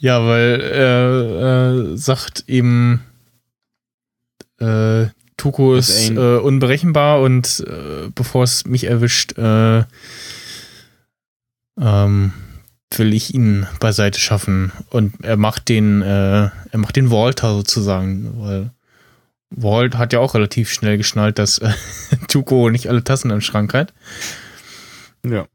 [0.00, 3.02] ja, weil er äh, sagt eben,
[4.58, 9.84] äh, Tuko Das ist äh, unberechenbar und äh, bevor es mich erwischt, äh,
[11.80, 12.32] ähm,
[12.94, 14.72] will ich ihn beiseite schaffen.
[14.90, 18.70] Und er macht den, äh, er macht den Walter sozusagen, weil
[19.50, 21.60] Walt hat ja auch relativ schnell geschnallt, dass
[22.28, 23.92] Tuko nicht alle Tassen im Schrank hat.
[25.26, 25.46] ja.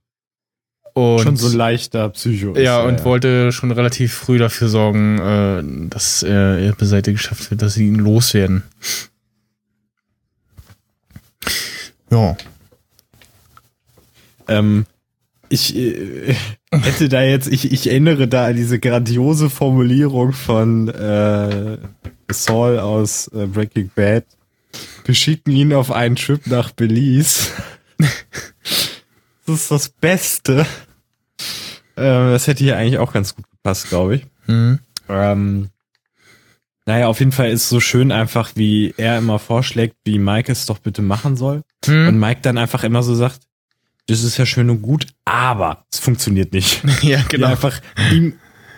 [0.97, 2.53] Und Schon so ein leichter Psycho.
[2.53, 7.61] ist ja, und wollte schon relativ früh dafür sorgen, äh, dass er, beiseite geschafft wird,
[7.61, 8.63] dass sie ihn loswerden.
[12.09, 12.37] Ja.
[14.47, 14.85] Ähm,
[15.49, 16.33] ich äh,
[16.71, 21.77] hätte da jetzt, ich, ich erinnere da an diese grandiose Formulierung von äh,
[22.31, 24.23] Saul aus äh, Breaking Bad.
[25.03, 27.49] Wir schicken ihn auf einen Trip nach Belize.
[29.47, 30.65] Das ist das Beste.
[31.97, 34.27] Ähm, das hätte hier eigentlich auch ganz gut gepasst, glaube ich.
[34.47, 34.79] Mhm.
[35.09, 35.69] Ähm,
[36.85, 40.67] naja, auf jeden Fall ist so schön einfach, wie er immer vorschlägt, wie Mike es
[40.67, 41.63] doch bitte machen soll.
[41.87, 42.07] Mhm.
[42.07, 43.41] Und Mike dann einfach immer so sagt,
[44.07, 46.83] das ist ja schön und gut, aber es funktioniert nicht.
[47.01, 47.47] ja, Die genau.
[47.47, 47.81] einfach
[48.11, 48.33] ihm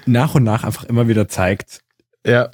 [0.06, 1.82] nach und nach einfach immer wieder zeigt,
[2.25, 2.49] Ja,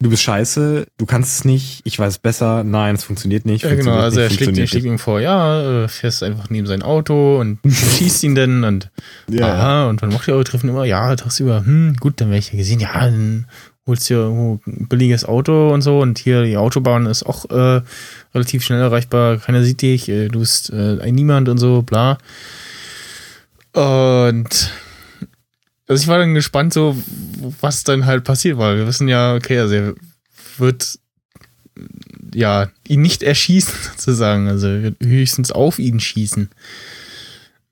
[0.00, 3.64] du bist scheiße, du kannst es nicht, ich weiß es besser, nein, es funktioniert nicht.
[3.64, 3.92] ja genau.
[3.92, 7.40] funktioniert Also er schlägt, er schlägt ihm vor, ja, äh, fährst einfach neben sein Auto
[7.40, 8.90] und schießt ihn dann und.
[9.28, 10.84] Ja, aha, und wann macht ihr eure Treffen immer?
[10.84, 13.46] Ja, tagsüber, hm, gut, dann werde ich ja gesehen, ja, dann
[13.86, 17.48] holst du dir irgendwo ein billiges Auto und so und hier die Autobahn ist auch
[17.50, 17.82] äh,
[18.34, 22.18] relativ schnell erreichbar, keiner sieht dich, äh, du bist äh, ein Niemand und so, bla.
[23.72, 24.72] Und
[25.88, 26.96] also ich war dann gespannt, so
[27.60, 29.94] was dann halt passiert, weil wir wissen ja, okay, also er
[30.58, 30.98] wird
[32.34, 34.68] ja ihn nicht erschießen sozusagen, also
[35.02, 36.50] höchstens auf ihn schießen.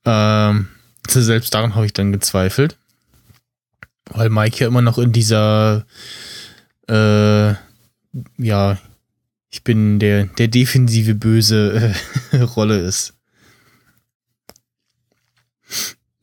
[0.05, 0.69] Ähm,
[1.07, 2.77] also selbst daran habe ich dann gezweifelt,
[4.11, 5.85] weil Mike ja immer noch in dieser
[6.89, 7.55] äh,
[8.39, 8.79] ja
[9.51, 11.95] ich bin der der defensive böse
[12.33, 13.15] äh, Rolle ist.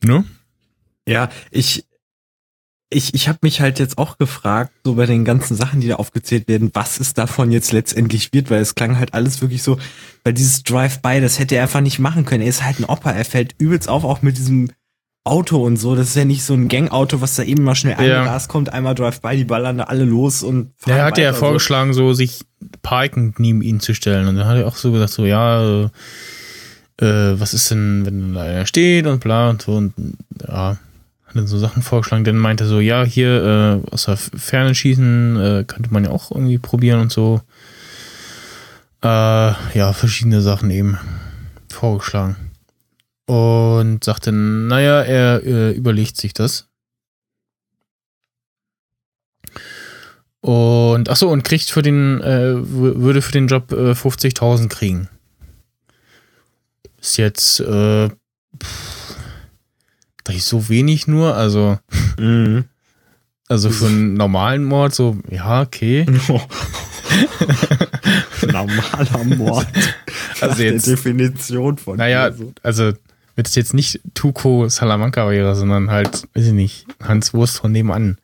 [0.03, 0.25] Ne?
[1.07, 1.85] Ja ich,
[2.93, 5.95] ich, ich habe mich halt jetzt auch gefragt, so bei den ganzen Sachen, die da
[5.95, 9.77] aufgezählt werden, was es davon jetzt letztendlich wird, weil es klang halt alles wirklich so,
[10.25, 12.41] weil dieses Drive-by, das hätte er einfach nicht machen können.
[12.43, 14.69] Er ist halt ein Opa, er fällt übelst auf, auch mit diesem
[15.23, 15.95] Auto und so.
[15.95, 18.19] Das ist ja nicht so ein Gangauto, was da eben mal schnell Ja.
[18.19, 21.39] eingerast kommt, einmal Drive-by, die ballern da alle los und fahren Er hat ja so.
[21.39, 22.41] vorgeschlagen, so sich
[22.81, 24.27] parkend neben ihn zu stellen.
[24.27, 25.89] Und dann hat er auch so gesagt, so, ja, äh,
[26.99, 29.93] äh, was ist denn, wenn da einer steht und bla und so und
[30.45, 30.77] ja,
[31.31, 32.23] hat dann so Sachen vorgeschlagen.
[32.23, 36.31] Dann meinte so, ja, hier äh, aus der Ferne schießen äh, könnte man ja auch
[36.31, 37.41] irgendwie probieren und so.
[39.01, 40.97] Äh, ja, verschiedene Sachen eben
[41.71, 42.35] vorgeschlagen.
[43.25, 46.67] Und sagte, naja, er äh, überlegt sich das.
[50.41, 55.07] Und ach so und kriegt für den äh, würde für den Job äh, 50.000 kriegen.
[56.99, 58.90] Ist jetzt äh, pff,
[60.23, 61.77] da ist so wenig nur, also
[62.19, 62.65] Mhm.
[63.47, 66.05] also für einen normalen Mord so ja okay.
[68.51, 69.67] Normaler Mord.
[70.39, 72.53] Also Nach der jetzt- Definition von Naja, so.
[72.63, 72.93] also
[73.35, 77.71] wenn es jetzt nicht Tuco Salamanca wäre, sondern halt, weiß ich nicht, Hans Wurst von
[77.71, 78.17] nebenan.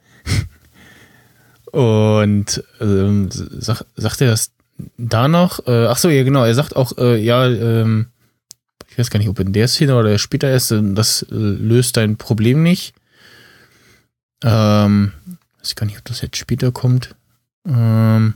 [1.72, 4.52] Und ähm, sag, sagt er das
[4.98, 5.66] da noch?
[5.68, 8.08] Äh, ach so, ja genau, er sagt auch, äh, ja, ähm,
[8.98, 11.98] ich weiß gar nicht, ob in der Szene oder später ist, äh, das äh, löst
[11.98, 12.96] dein Problem nicht.
[14.44, 15.12] Ähm,
[15.60, 17.14] weiß ich gar nicht, ob das jetzt später kommt.
[17.68, 18.34] Ähm,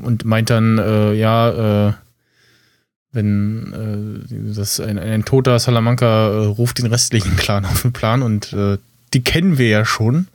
[0.00, 1.92] und meint dann, äh, ja, äh,
[3.10, 8.22] wenn äh, das ein, ein toter Salamanca äh, ruft den restlichen Clan auf den Plan
[8.22, 8.78] und äh,
[9.12, 10.28] die kennen wir ja schon.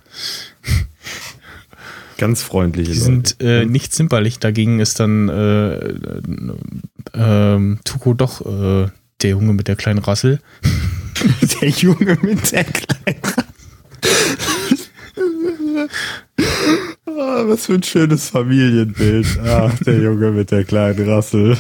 [2.20, 3.06] Ganz freundliche Die Leute.
[3.06, 4.40] sind äh, nicht zimperlich.
[4.40, 5.76] Dagegen ist dann äh,
[7.14, 8.90] äh, Tuko doch äh,
[9.22, 10.42] der Junge mit der kleinen Rassel.
[11.62, 13.22] der Junge mit der kleinen.
[17.08, 19.40] ah, was für ein schönes Familienbild.
[19.46, 21.58] Ach, der Junge mit der kleinen Rassel.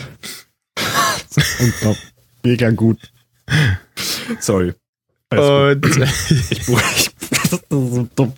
[2.43, 2.99] Mega gut.
[4.39, 4.73] Sorry.
[5.31, 6.65] Und Ich, ich
[7.29, 8.33] das ist so dumm.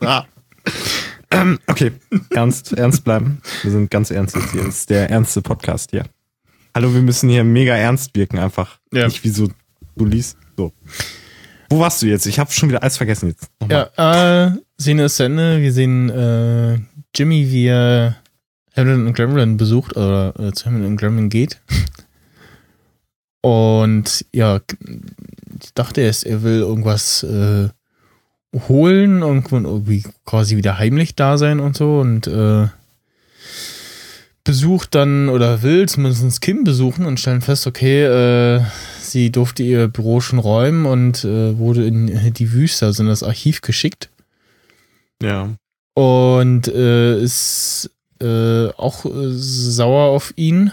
[0.00, 0.24] Ah.
[1.32, 1.92] Ähm, okay,
[2.30, 3.40] ernst, ernst bleiben.
[3.62, 4.64] Wir sind ganz ernst jetzt hier.
[4.64, 6.04] Das ist der ernste Podcast hier.
[6.74, 8.78] Hallo, wir müssen hier mega ernst wirken einfach.
[8.92, 9.06] Ja.
[9.06, 9.48] Nicht wie so,
[9.96, 10.36] du liest.
[10.56, 10.72] So.
[11.70, 12.26] Wo warst du jetzt?
[12.26, 13.50] Ich habe schon wieder alles vergessen jetzt.
[13.60, 13.90] Nochmal.
[13.96, 15.60] ja, äh, Szene ist zu Ende.
[15.60, 16.78] Wir sehen äh,
[17.14, 18.16] Jimmy, wie er
[18.76, 21.60] Hamilton und Gremlin besucht oder äh, zu Hamilton und Gremlin geht.
[23.42, 24.60] Und ja,
[25.62, 27.68] ich dachte erst, er will irgendwas äh,
[28.68, 32.68] holen und irgendwie quasi wieder heimlich da sein und so und äh,
[34.44, 38.60] besucht dann oder will zumindest Kim besuchen und stellen fest, okay, äh,
[39.00, 43.22] sie durfte ihr Büro schon räumen und äh, wurde in die Wüste, also in das
[43.22, 44.10] Archiv geschickt
[45.22, 45.50] Ja.
[45.94, 50.72] und äh, ist äh, auch äh, sauer auf ihn.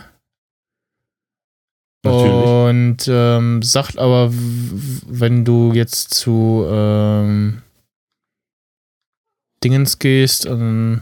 [2.04, 2.34] Natürlich.
[2.34, 7.62] Und ähm, sagt aber, wenn du jetzt zu ähm,
[9.64, 11.02] Dingens gehst, ähm,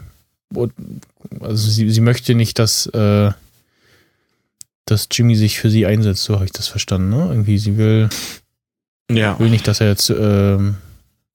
[1.42, 3.32] also sie, sie möchte nicht, dass, äh,
[4.86, 7.28] dass Jimmy sich für sie einsetzt, so habe ich das verstanden, ne?
[7.30, 8.10] Irgendwie, sie will,
[9.12, 9.38] Ja.
[9.40, 10.76] will nicht, dass er jetzt, ähm,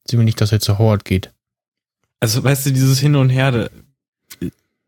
[0.09, 1.31] sie will nicht, dass er zu Howard geht.
[2.21, 3.71] Also, weißt du, dieses Hin und Her,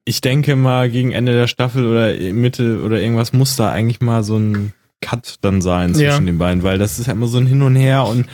[0.06, 4.22] ich denke mal, gegen Ende der Staffel oder Mitte oder irgendwas muss da eigentlich mal
[4.22, 6.20] so ein Cut dann sein zwischen Ja.
[6.20, 8.26] den beiden, weil das ist ja immer so ein Hin und Her und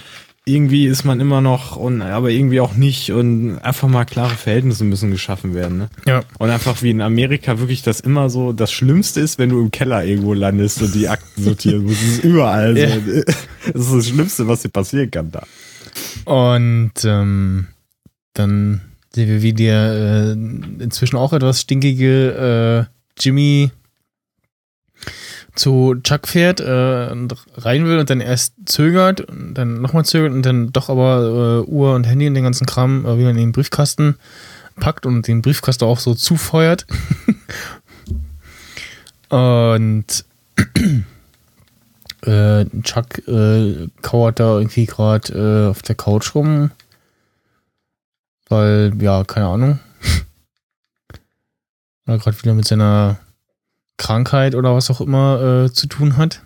[0.47, 4.85] irgendwie ist man immer noch und aber irgendwie auch nicht und einfach mal klare Verhältnisse
[4.85, 5.79] müssen geschaffen werden.
[5.79, 5.89] Ne?
[6.07, 6.23] Ja.
[6.39, 9.71] Und einfach wie in Amerika wirklich das immer so, das Schlimmste ist, wenn du im
[9.71, 12.03] Keller irgendwo landest und die Akten sortieren musst.
[12.03, 12.89] Das ist überall Ja.
[12.89, 12.97] so.
[13.73, 15.43] Das ist das Schlimmste, was dir passieren kann da.
[16.25, 17.67] Und ähm,
[18.33, 18.81] dann
[19.15, 23.71] sehen wir, wie der äh, inzwischen auch etwas stinkige äh, Jimmy
[25.61, 30.33] zu Chuck fährt äh, und rein will und dann erst zögert und dann nochmal zögert
[30.33, 33.37] und dann doch aber äh, Uhr und Handy und den ganzen Kram äh, wieder in
[33.37, 34.17] den Briefkasten
[34.77, 36.87] packt und den Briefkasten auch so zufeuert.
[39.29, 40.25] und
[42.23, 46.71] äh, Chuck äh, kauert da irgendwie gerade äh, auf der Couch rum.
[48.49, 49.79] Weil, ja, keine Ahnung.
[52.07, 53.19] Er gerade wieder mit seiner
[54.01, 56.43] Krankheit oder was auch immer äh, zu tun hat.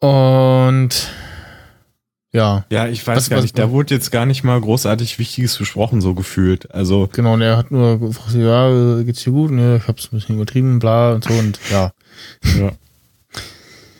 [0.00, 1.10] Und
[2.32, 3.58] ja, Ja, ich weiß Was- gar was- nicht.
[3.58, 6.70] Da wurde jetzt gar nicht mal großartig Wichtiges besprochen, so gefühlt.
[6.74, 9.50] Also, genau, und er hat nur gefragt, ja, geht's dir gut?
[9.50, 11.92] Ne, ich hab's ein bisschen übertrieben, bla und so und ja.
[12.58, 12.72] ja.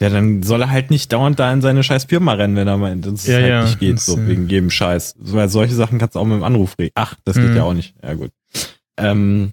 [0.03, 2.77] Ja, dann soll er halt nicht dauernd da in seine scheiß Firma rennen, wenn er
[2.77, 5.15] meint, dass es Ja, halt ja, nicht geht, so äh, wegen jedem Scheiß.
[5.19, 6.93] Weil solche Sachen kannst du auch mit dem Anruf reden.
[6.97, 7.57] Ach, das geht Mhm.
[7.57, 7.95] ja auch nicht.
[8.03, 8.31] Ja, gut.
[8.99, 9.53] Ähm,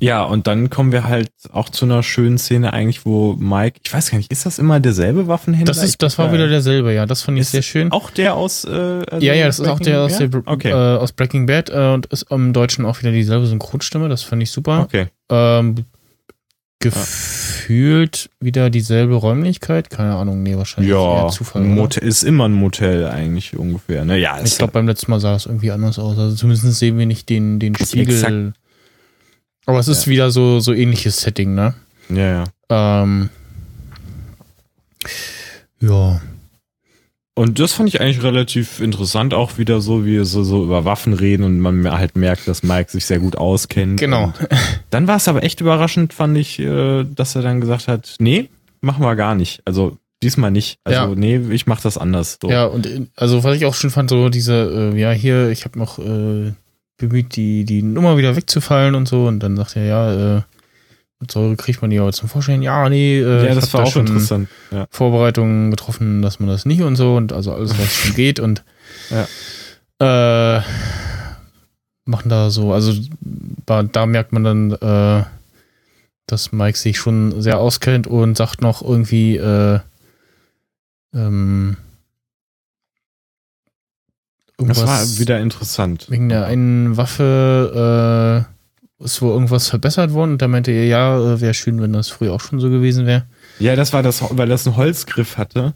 [0.00, 3.92] ja, und dann kommen wir halt auch zu einer schönen Szene eigentlich, wo Mike, ich
[3.92, 5.74] weiß gar nicht, ist das immer derselbe Waffenhändler?
[5.74, 7.04] Das, ist, das war wieder derselbe, ja.
[7.04, 7.90] Das fand ich Ist sehr schön.
[7.90, 10.52] Auch der aus, äh, also Ja, ja, das ist auch der aus, Breaking- der?
[10.52, 10.70] Okay.
[10.70, 14.08] äh, aus Breaking Bad äh, und ist im Deutschen auch wieder dieselbe Synchronstimme.
[14.08, 14.82] Das fand ich super.
[14.82, 15.06] Okay.
[15.30, 15.84] Ähm,
[16.80, 19.90] gefühlt wieder dieselbe Räumlichkeit.
[19.90, 21.62] Keine Ahnung, nee, wahrscheinlich Ja, eher Zufall.
[21.62, 21.70] oder?
[21.70, 24.04] Motel ist immer ein Motel eigentlich ungefähr.
[24.04, 24.18] Ne?
[24.18, 26.16] Ja, Ich glaube, beim letzten Mal sah es irgendwie anders aus.
[26.18, 28.14] Also zumindest sehen wir nicht den, den Spiegel.
[28.14, 28.58] exakt-
[29.66, 31.74] Aber es ist wieder so, so ähnliches Setting, ne?
[32.10, 33.02] ja, ja.
[33.02, 33.28] Ähm,
[35.80, 36.20] ja.
[37.38, 41.12] Und das fand ich eigentlich relativ interessant, auch wieder so, wie so, so über Waffen
[41.12, 44.00] reden und man halt merkt, dass Mike sich sehr gut auskennt.
[44.00, 44.24] Genau.
[44.24, 44.34] Und
[44.90, 48.50] dann war es aber echt überraschend, fand ich, äh, dass er dann gesagt hat, nee,
[48.80, 49.62] machen wir gar nicht.
[49.64, 50.80] Also diesmal nicht.
[50.82, 51.14] Also Ja.
[51.14, 52.38] nee, ich mach das anders.
[52.42, 52.50] So.
[52.50, 55.78] Ja, und also was ich auch schon fand, so diese, äh, ja, hier, ich habe
[55.78, 56.54] noch äh,
[56.96, 59.26] bemüht, die, die Nummer wieder wegzufallen und so.
[59.26, 60.42] Und dann sagt er, ja, äh,
[61.28, 62.62] Säure kriegt man die aber zum Vorstellen.
[62.62, 64.48] Ja, nee, äh, ja das war da auch schon interessant.
[64.70, 64.86] Ja.
[64.90, 67.16] Vorbereitungen getroffen, dass man das nicht und so.
[67.16, 68.38] Und also alles, was schon geht.
[68.38, 68.62] Und
[70.00, 70.60] äh,
[72.04, 72.92] machen da so, also
[73.66, 75.24] da, da merkt man dann, äh,
[76.26, 79.80] dass Mike sich schon sehr auskennt und sagt noch irgendwie, äh,
[81.14, 81.76] ähm,
[84.58, 86.06] Das war irgendwas wieder interessant.
[86.10, 88.57] wegen der einen Waffe äh,
[89.00, 92.08] ist wohl irgendwas verbessert worden und da meinte er, ja, äh, wäre schön, wenn das
[92.08, 93.26] früher auch schon so gewesen wäre.
[93.58, 95.74] Ja, das war das, weil das einen Holzgriff hatte.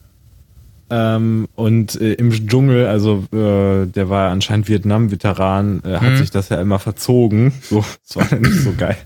[0.91, 6.17] Ähm, und äh, im Dschungel, also äh, der war anscheinend Vietnam-Veteran, äh, hat Mhm.
[6.19, 7.53] sich das ja immer verzogen.
[7.63, 8.99] So, das war nicht so geil.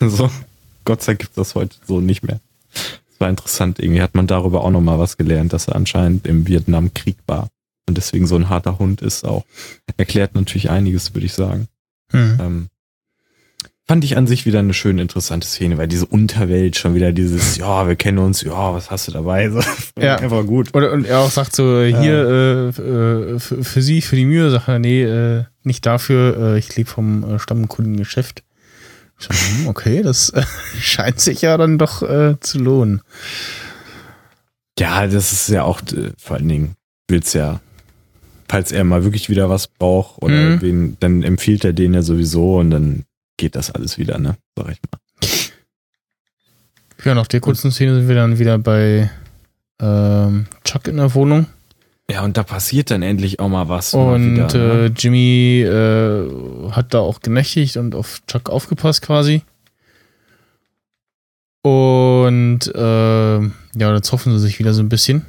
[0.00, 0.30] So,
[0.84, 2.40] Gott sei Dank gibt das heute so nicht mehr.
[2.72, 3.78] Das war interessant.
[3.78, 7.48] Irgendwie hat man darüber auch nochmal was gelernt, dass er anscheinend im Vietnamkrieg war.
[7.88, 9.44] Und deswegen so ein harter Hund ist auch.
[9.96, 11.66] Erklärt natürlich einiges, würde ich sagen.
[12.12, 12.38] Hm.
[12.40, 12.66] Ähm,
[13.88, 17.56] fand ich an sich wieder eine schöne, interessante Szene, weil diese Unterwelt schon wieder dieses,
[17.56, 19.48] ja, wir kennen uns, ja, was hast du dabei?
[19.50, 19.60] So,
[20.00, 20.16] Ja.
[20.16, 20.74] Einfach gut.
[20.74, 24.50] Oder, und er auch sagt so, hier, äh, äh, für, für sie, für die Mühe,
[24.50, 28.42] sagt er, nee, äh, nicht dafür, äh, ich lebe vom äh, Stammkundengeschäft.
[29.18, 30.42] So, hm, okay, das äh,
[30.80, 32.02] scheint sich ja dann doch
[32.40, 33.00] zu lohnen.
[34.78, 35.80] Ja, das ist ja auch,
[36.18, 36.74] vor allen Dingen,
[37.08, 37.60] will's ja,
[38.48, 40.60] falls er mal wirklich wieder was braucht oder Mhm.
[40.62, 43.04] wen, dann empfiehlt er den ja sowieso und dann
[43.38, 44.36] geht das alles wieder, ne?
[44.54, 45.00] Sag ich mal.
[47.04, 49.10] Ja, nach der kurzen Szene sind wir dann wieder bei
[49.80, 51.46] ähm, Chuck in der Wohnung.
[52.10, 53.94] Ja, und da passiert dann endlich auch mal was.
[53.94, 54.84] mal Und wieder, ne?
[54.84, 59.42] äh, Jimmy äh, hat da auch genächtigt und auf Chuck aufgepasst quasi.
[61.62, 65.24] Und äh, ja, dann zoffen sie sich wieder so ein bisschen.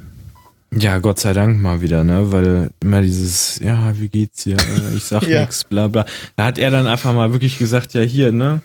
[0.72, 2.30] Ja, Gott sei Dank mal wieder, ne?
[2.32, 4.56] Weil immer dieses, ja, wie geht's dir?
[4.56, 5.40] Äh, Ich sag Ja.
[5.40, 6.04] nix, bla bla.
[6.36, 8.60] Da hat er dann einfach mal wirklich gesagt, ja, hier, ne?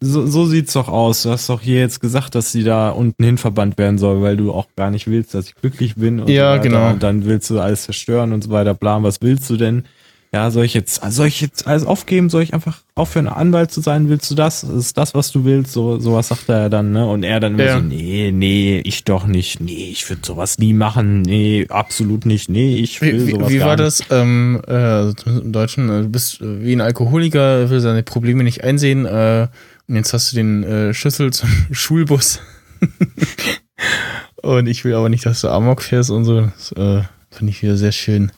[0.00, 1.22] So, so sieht's doch aus.
[1.22, 4.36] Du hast doch hier jetzt gesagt, dass sie da unten hin verbannt werden soll, weil
[4.36, 6.20] du auch gar nicht willst, dass ich glücklich bin.
[6.20, 6.90] Und Ja, so genau.
[6.90, 9.02] Und dann willst du alles zerstören und so weiter, bla.
[9.02, 9.84] Was willst du denn?
[10.30, 12.28] Ja, soll ich jetzt, soll ich jetzt alles aufgeben?
[12.28, 14.10] Soll ich einfach aufhören, Anwalt zu sein?
[14.10, 14.62] Willst du das?
[14.62, 15.72] Ist das, was du willst?
[15.72, 17.06] So, sowas sagt er dann, ne?
[17.06, 17.76] Und er dann immer Ja.
[17.78, 19.60] so, nee, nee, ich doch nicht.
[19.60, 21.22] Nee, ich würde sowas nie machen.
[21.22, 22.50] Nee, absolut nicht.
[22.50, 23.80] Nee, ich will Wie, sowas wie war nicht.
[23.80, 24.02] das?
[24.10, 29.06] Ähm, äh, im Deutschen, äh, du bist wie ein Alkoholiker, will seine Probleme nicht einsehen
[29.06, 29.48] äh,
[29.88, 32.40] und jetzt hast du den äh, Schlüssel zum Schulbus.
[34.42, 36.42] und ich will aber nicht, dass du Amok fährst und so.
[36.42, 38.30] Das äh, finde ich wieder sehr schön.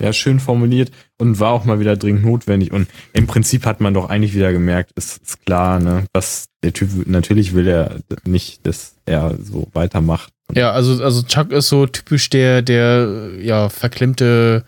[0.00, 2.72] Ja, schön formuliert und war auch mal wieder dringend notwendig.
[2.72, 6.72] Und im Prinzip hat man doch eigentlich wieder gemerkt, ist, ist klar, ne, was der
[6.72, 10.32] Typ, natürlich will er nicht, dass er so weitermacht.
[10.54, 14.64] Ja, also, also Chuck ist so typisch der, der, ja, verklemmte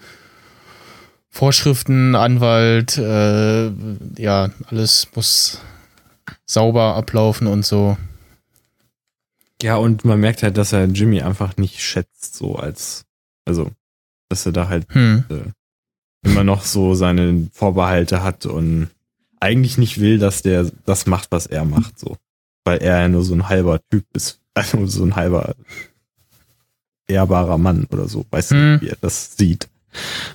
[1.31, 3.71] Vorschriften, Anwalt, äh,
[4.19, 5.61] ja, alles muss
[6.45, 7.97] sauber ablaufen und so.
[9.63, 13.05] Ja, und man merkt halt, dass er Jimmy einfach nicht schätzt, so als,
[13.45, 13.71] also,
[14.31, 15.25] dass er da halt Hm.
[16.23, 18.89] immer noch so seine Vorbehalte hat und
[19.41, 22.17] eigentlich nicht will, dass der das macht, was er macht, so.
[22.65, 25.55] Weil er ja nur so ein halber Typ ist, also so ein halber
[27.07, 28.73] ehrbarer Mann oder so, weiß Hm.
[28.75, 29.69] nicht, wie er das sieht.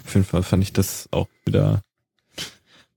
[0.05, 1.81] Auf jeden Fall fand ich das auch wieder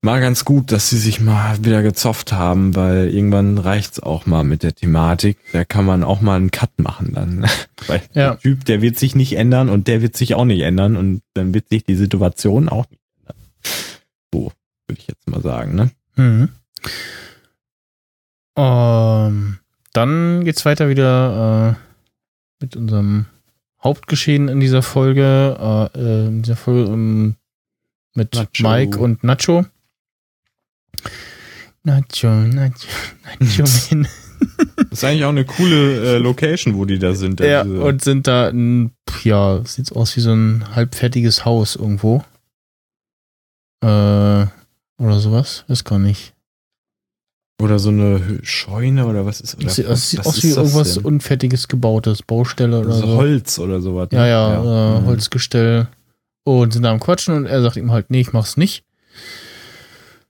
[0.00, 4.44] mal ganz gut, dass sie sich mal wieder gezofft haben, weil irgendwann reicht's auch mal
[4.44, 5.38] mit der Thematik.
[5.52, 7.46] Da kann man auch mal einen Cut machen dann.
[7.86, 8.30] Weil Ja.
[8.30, 11.22] der Typ, der wird sich nicht ändern und der wird sich auch nicht ändern und
[11.34, 13.36] dann wird sich die Situation auch nicht ändern.
[14.32, 14.52] So,
[14.86, 15.90] würde ich jetzt mal sagen, ne?
[16.16, 16.48] Mhm.
[18.56, 19.58] Ähm,
[19.92, 23.26] dann geht's weiter wieder äh, mit unserem
[23.82, 27.36] Hauptgeschehen in dieser Folge, äh, äh, in dieser Folge ähm,
[28.14, 28.48] mit Nacho.
[28.68, 29.64] Mike und Nacho.
[31.84, 32.86] Nacho, Nacho,
[33.40, 34.08] Nacho, Man.
[34.90, 37.40] Das ist eigentlich auch eine coole äh, Location, wo die da sind.
[37.40, 38.92] ja, diese- und sind da ein,
[39.24, 42.24] ja, sieht aus wie so ein halbfertiges Haus irgendwo.
[43.82, 43.86] Äh,
[45.00, 46.34] oder sowas, ist gar nicht.
[47.60, 50.94] oder so eine Scheune oder was ist oder Das sieht, das sieht aus wie irgendwas
[50.94, 51.04] denn?
[51.04, 53.16] Unfertiges gebautes, Baustelle oder so so.
[53.16, 54.10] Holz oder sowas.
[54.12, 54.18] ne?
[54.18, 55.06] Ja, ja, Äh, Mhm.
[55.06, 55.88] Holzgestell.
[56.44, 58.84] Und sind da am Quatschen und er sagt ihm halt, nee, ich mach's nicht.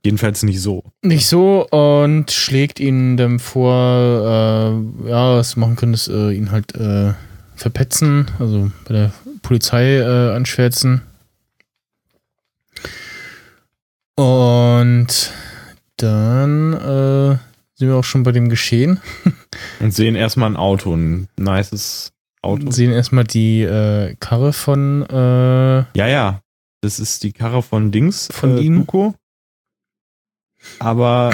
[0.09, 0.85] Jedenfalls nicht so.
[1.03, 6.75] Nicht so und schlägt ihn dann vor, äh, ja, was machen könntest, äh, ihn halt
[6.75, 7.12] äh,
[7.57, 11.03] verpetzen, also bei der Polizei äh, anschwärzen.
[14.16, 15.31] Und
[15.99, 17.37] dann äh,
[17.75, 19.03] sind wir auch schon bei dem Geschehen.
[19.81, 22.71] Und sehen erstmal ein Auto, ein nices Auto.
[22.71, 26.40] Sehen erstmal die äh, Karre von Ja, ja.
[26.81, 28.29] Das ist die Karre von Dings.
[28.33, 28.87] Von äh, ihm?
[28.87, 29.14] Tuco.
[30.79, 31.33] Aber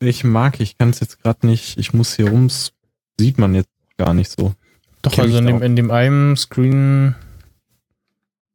[0.00, 0.62] welche Marke?
[0.62, 1.78] Ich kann es jetzt gerade nicht.
[1.78, 2.72] Ich muss hier ums.
[3.18, 4.54] Sieht man jetzt gar nicht so.
[5.02, 7.14] Doch, Kenn also in dem, in dem einen Screen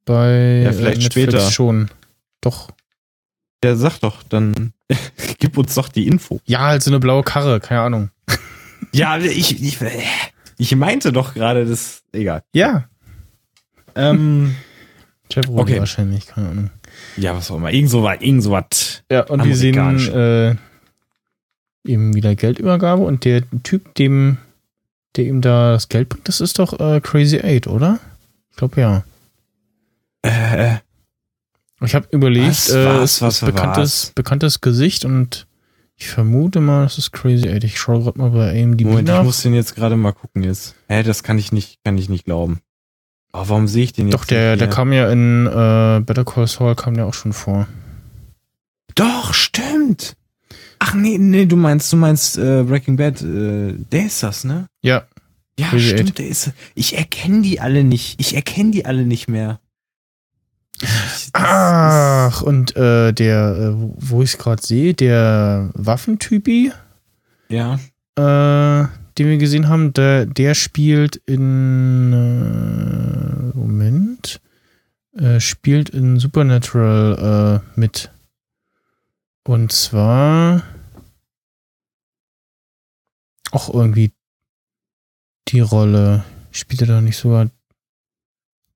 [0.06, 1.52] bei Ja, vielleicht äh, später.
[1.52, 1.90] schon.
[2.42, 2.70] Doch.
[3.64, 4.74] Der sagt doch, dann
[5.40, 6.40] gib uns doch die Info.
[6.46, 8.10] Ja, halt so eine blaue Karre, keine Ahnung.
[8.92, 9.78] Ja, ich, ich,
[10.58, 12.04] ich meinte doch gerade das.
[12.14, 12.44] Egal.
[12.54, 12.88] Ja.
[13.96, 14.56] Ähm,
[15.34, 15.80] Chevrolet Okay.
[15.80, 16.70] wahrscheinlich, keine Ahnung.
[17.18, 17.72] Ja, was auch immer.
[17.72, 18.22] Irgend so was.
[18.22, 19.04] Irgend so was.
[19.12, 19.76] Ja, und wir sehen
[20.10, 20.56] äh,
[21.90, 24.38] eben wieder Geldübergabe und der Typ, dem,
[25.16, 28.00] der ihm da das Geld bringt, das ist doch äh, Crazy Eight, oder?
[28.52, 29.04] Ich glaube ja.
[30.24, 30.78] Äh,
[31.84, 34.12] Ich habe überlegt, Was, äh, was, es was, ist bekanntes, was?
[34.14, 35.48] bekanntes Gesicht und
[35.98, 37.64] ich vermute mal, das ist Crazy Eight.
[37.64, 39.20] Ich schaue gerade mal bei AMDb Moment, nach.
[39.20, 40.76] ich muss den jetzt gerade mal gucken jetzt.
[40.90, 42.60] Hä, das kann ich nicht, kann ich nicht glauben.
[43.36, 44.14] Aber warum sehe ich den jetzt?
[44.16, 47.68] Doch, der, der kam ja in äh, Better Call Saul, kam der auch schon vor.
[48.96, 50.16] Doch, stimmt.
[50.80, 54.68] Ach nee, nee, du meinst, du meinst äh, Breaking Bad, äh, der ist das, ne?
[54.82, 55.04] Ja,
[55.60, 56.18] Ja, Crazy stimmt, Eight.
[56.20, 56.52] der ist.
[56.76, 58.20] Ich erkenne die alle nicht.
[58.22, 59.60] Ich erkenne die alle nicht mehr.
[60.82, 66.72] Ich, Ach, und äh, der, äh, wo- ich es gerade sehe, der Waffentypi,
[67.50, 67.80] Ja.
[68.18, 74.42] äh, den wir gesehen haben, der, der spielt in äh, Moment,
[75.18, 78.12] äh, spielt in Supernatural äh, mit.
[79.48, 80.64] Und zwar
[83.52, 84.12] auch irgendwie
[85.48, 86.24] die Rolle.
[86.52, 87.50] Spielt er da nicht sogar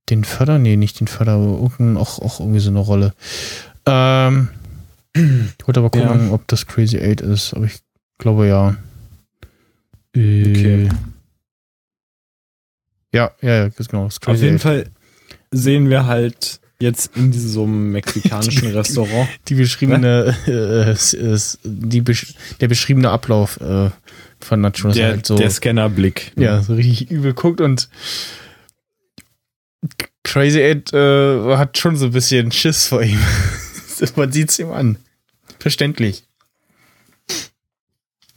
[0.10, 0.60] den Förder?
[0.60, 1.60] Nee, nicht den Förder, aber
[2.00, 3.14] auch, auch irgendwie so eine Rolle.
[3.86, 4.50] Ähm,
[5.14, 7.80] ich wollte aber gucken, ob das Crazy Eight ist, aber ich
[8.18, 8.78] glaube ja.
[10.20, 10.90] Äh, Okay.
[13.12, 14.06] Ja, ja, ja, ist genau.
[14.06, 14.62] Auf jeden Eight.
[14.62, 14.86] Fall
[15.52, 19.28] sehen wir halt jetzt in diesem mexikanischen Restaurant.
[19.48, 22.04] Die beschriebene, äh, ist, ist die
[22.62, 23.90] der beschriebene Ablauf äh,
[24.40, 25.36] von Nacho ist Der, halt so.
[25.38, 26.34] der Scannerblick.
[26.38, 27.90] ja, so richtig übel guckt und
[30.24, 33.20] Crazy Ed äh, hat schon so ein bisschen Schiss vor ihm.
[34.16, 34.98] Man sieht's ihm an.
[35.60, 36.24] Verständlich.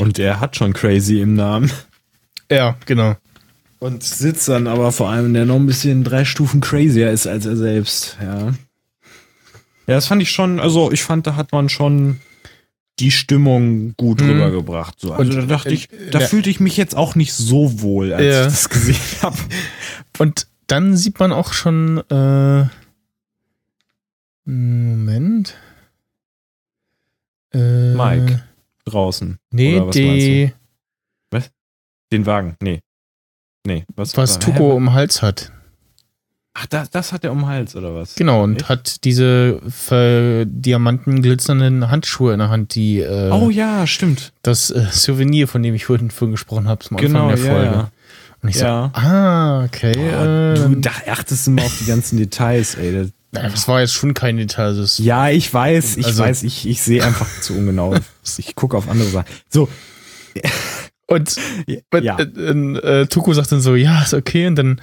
[0.02, 1.70] Und er hat schon Crazy im Namen.
[2.50, 3.16] Ja, genau.
[3.78, 7.46] Und sitzt dann aber vor allem, der noch ein bisschen drei Stufen crazier ist als
[7.46, 8.48] er selbst, ja.
[9.88, 12.20] Ja, das fand ich schon, also ich fand, da hat man schon
[13.00, 14.30] die Stimmung gut Mhm.
[14.30, 15.00] rübergebracht.
[15.00, 15.12] So.
[15.12, 17.80] Also Und, da dachte äh, ich, da der- fühlte ich mich jetzt auch nicht so
[17.80, 18.40] wohl, als Ja.
[18.42, 19.38] ich das gesehen habe.
[20.18, 22.66] Und dann sieht man auch schon, äh,
[24.44, 25.56] Moment.
[27.52, 28.42] Äh, Mike.
[28.84, 29.38] Draußen.
[29.52, 30.52] Nee, was die,
[32.12, 32.56] Den Wagen.
[32.60, 32.80] Nee.
[33.66, 33.84] Nee.
[33.96, 34.38] Was, was?
[34.38, 35.50] Tuko im Hals hat.
[36.54, 38.16] Ach, das, das hat er um den Hals, oder was?
[38.16, 38.68] Genau, und Echt?
[38.68, 44.34] hat diese ver Diamanten glitzernden Handschuhe in der Hand, die äh, Oh ja, stimmt.
[44.42, 47.52] das äh, Souvenir, von dem ich vorhin vorhin gesprochen habe, zum Anfang Genau, der ja,
[47.52, 47.70] Folge.
[47.76, 47.90] ja.
[48.42, 48.90] Und ich Ja.
[48.94, 49.92] so, ah, okay.
[49.94, 53.10] Boah, äh, du da achtest immer auf die ganzen Details, ey.
[53.32, 54.76] Das, war jetzt schon kein Detail.
[54.76, 57.94] Das ja, ich weiß, ich Also- weiß, ich, ich sehe einfach zu ungenau.
[58.38, 59.26] Ich gucke auf andere Sachen.
[59.48, 59.68] So,
[61.06, 62.18] Und ja.
[62.18, 64.46] äh, äh, äh, Tuko sagt dann so, ja, ist okay.
[64.46, 64.80] Und dann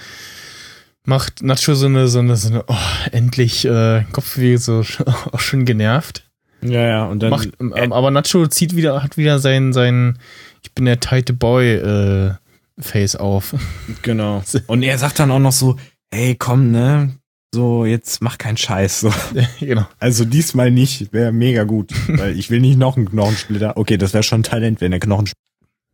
[1.05, 2.75] macht Nacho so eine, so eine, so eine oh,
[3.11, 4.83] endlich äh, Kopfweh, so
[5.31, 6.29] auch schon genervt.
[6.61, 7.29] Ja, ja, und dann.
[7.29, 10.19] macht, ähm, äh, aber Nacho zieht wieder, hat wieder sein, sein
[10.61, 12.33] Ich bin der tighte Boy äh,
[12.79, 13.55] Face auf.
[14.01, 14.43] genau.
[14.67, 15.77] Und er sagt dann auch noch so,
[16.13, 17.11] hey, komm, ne?
[17.53, 18.99] So, jetzt mach keinen Scheiß.
[19.01, 19.13] So.
[19.59, 19.87] genau.
[19.99, 21.91] Also diesmal nicht, wäre mega gut.
[22.07, 23.75] Weil ich will nicht noch einen Knochensplitter.
[23.75, 25.39] Okay, das wäre schon Talent, wenn der Knochensplitter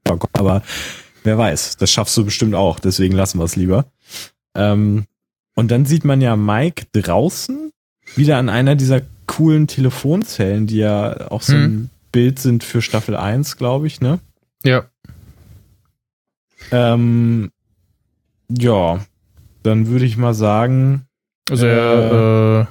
[0.06, 0.64] kommt, aber
[1.24, 3.86] wer weiß, das schaffst du bestimmt auch, deswegen lassen wir es lieber.
[4.54, 5.06] Ähm,
[5.56, 7.72] und dann sieht man ja Mike draußen,
[8.16, 11.90] wieder an einer dieser coolen Telefonzellen, die ja auch so ein Hm.
[12.12, 14.20] Bild sind für Staffel 1, glaube ich, ne?
[14.64, 14.86] Ja.
[16.72, 17.52] Ähm,
[18.50, 19.04] ja,
[19.64, 21.05] dann würde ich mal sagen,
[21.50, 22.66] Also er, äh,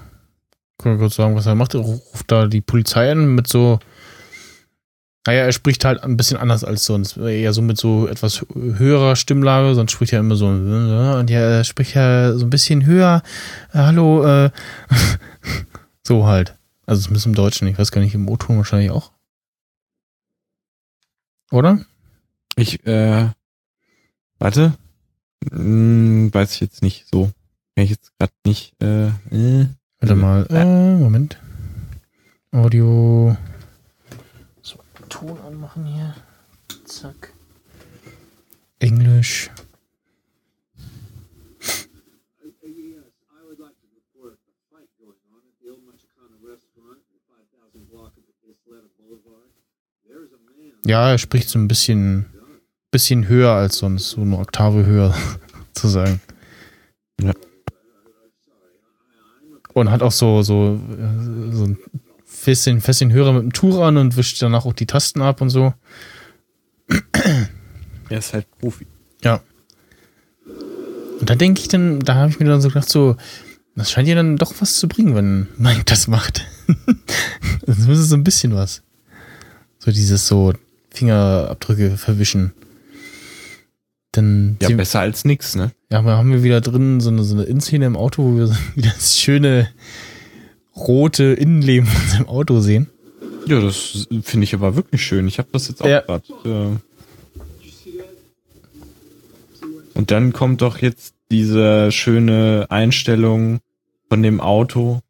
[0.83, 1.75] können wir kurz sagen, was er macht.
[1.75, 3.79] Er ruft da die Polizei an mit so,
[5.27, 7.16] naja, er spricht halt ein bisschen anders als sonst.
[7.16, 11.64] Eher so mit so etwas höherer Stimmlage, sonst spricht er immer so, und ja, er
[11.64, 13.22] spricht ja so ein bisschen höher.
[13.72, 14.51] Äh, hallo, äh,
[16.03, 16.57] so halt.
[16.87, 19.12] Also zumindest im Deutschen, ich weiß gar nicht, im O-Ton wahrscheinlich auch.
[21.51, 21.79] Oder?
[22.57, 23.31] ich, äh,
[24.39, 24.75] warte,
[25.51, 27.31] hm, weiß ich jetzt nicht so.
[27.77, 29.66] Kann ich jetzt gerade nicht, äh, äh.
[29.99, 31.39] Warte mal, äh, Moment.
[32.53, 33.37] Audio.
[34.62, 36.14] So, Ton anmachen hier.
[36.85, 37.33] Zack.
[38.79, 39.51] Englisch.
[42.62, 47.01] Yes, I would like to report a fight going on at the old Mexicana restaurant
[47.11, 49.51] in the 5000 block of Isleta Boulevard.
[50.07, 50.79] There's a man.
[50.87, 52.27] Ja, er spricht so ein bisschen,
[52.93, 55.12] bisschen höher als sonst, so eine Oktave höher,
[55.72, 56.20] zu sagen.
[57.20, 57.33] Ja.
[59.75, 61.79] Und hat auch so, so, äh, so ein
[62.45, 65.51] bisschen, bisschen höher mit dem Tuch an und wischt danach auch die Tasten ab und
[65.51, 65.75] so.
[68.09, 68.87] Er ist halt Profi.
[69.22, 69.41] Ja.
[71.20, 73.16] Und da denke ich dann, da habe ich mir dann so gedacht, so,
[73.77, 76.47] das scheint ja dann doch was zu bringen, wenn Mike das macht.
[77.66, 78.83] das ist so ein bisschen was.
[79.79, 80.53] So dieses so
[80.91, 82.53] Fingerabdrücke verwischen.
[84.14, 85.72] Dann Ja, besser als nix, ne?
[85.90, 88.46] ja, aber haben wir wieder drin so eine, so eine Innenszene im Auto, wo wir
[88.48, 89.68] so wieder das schöne
[90.76, 92.88] rote Innenleben von unserem Auto sehen.
[93.46, 95.28] Ja, das finde ich aber wirklich schön.
[95.28, 96.00] Ich habe das jetzt auch Ja.
[96.00, 96.24] grad.
[96.44, 96.76] Äh
[99.94, 103.60] und dann kommt doch jetzt diese schöne Einstellung
[104.08, 105.00] von dem Auto,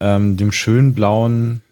[0.00, 1.62] ähm, dem schönen blauen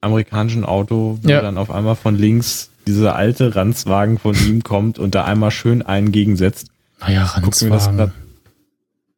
[0.00, 1.40] amerikanischen Auto, wo Ja.
[1.40, 5.82] dann auf einmal von links dieser alte Ranzwagen von ihm kommt und da einmal schön
[5.82, 6.68] einen gegensetzt.
[7.00, 8.12] Naja, Ranzwagen.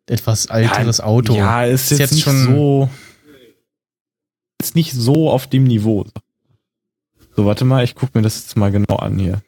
[0.07, 1.35] Etwas älteres Auto.
[1.35, 2.91] Ja, ist, Ist jetzt, jetzt nicht schon- so.
[4.62, 6.07] Ist nicht so auf dem Niveau.
[7.37, 9.43] So, warte mal, ich guck mir das jetzt mal genau an hier.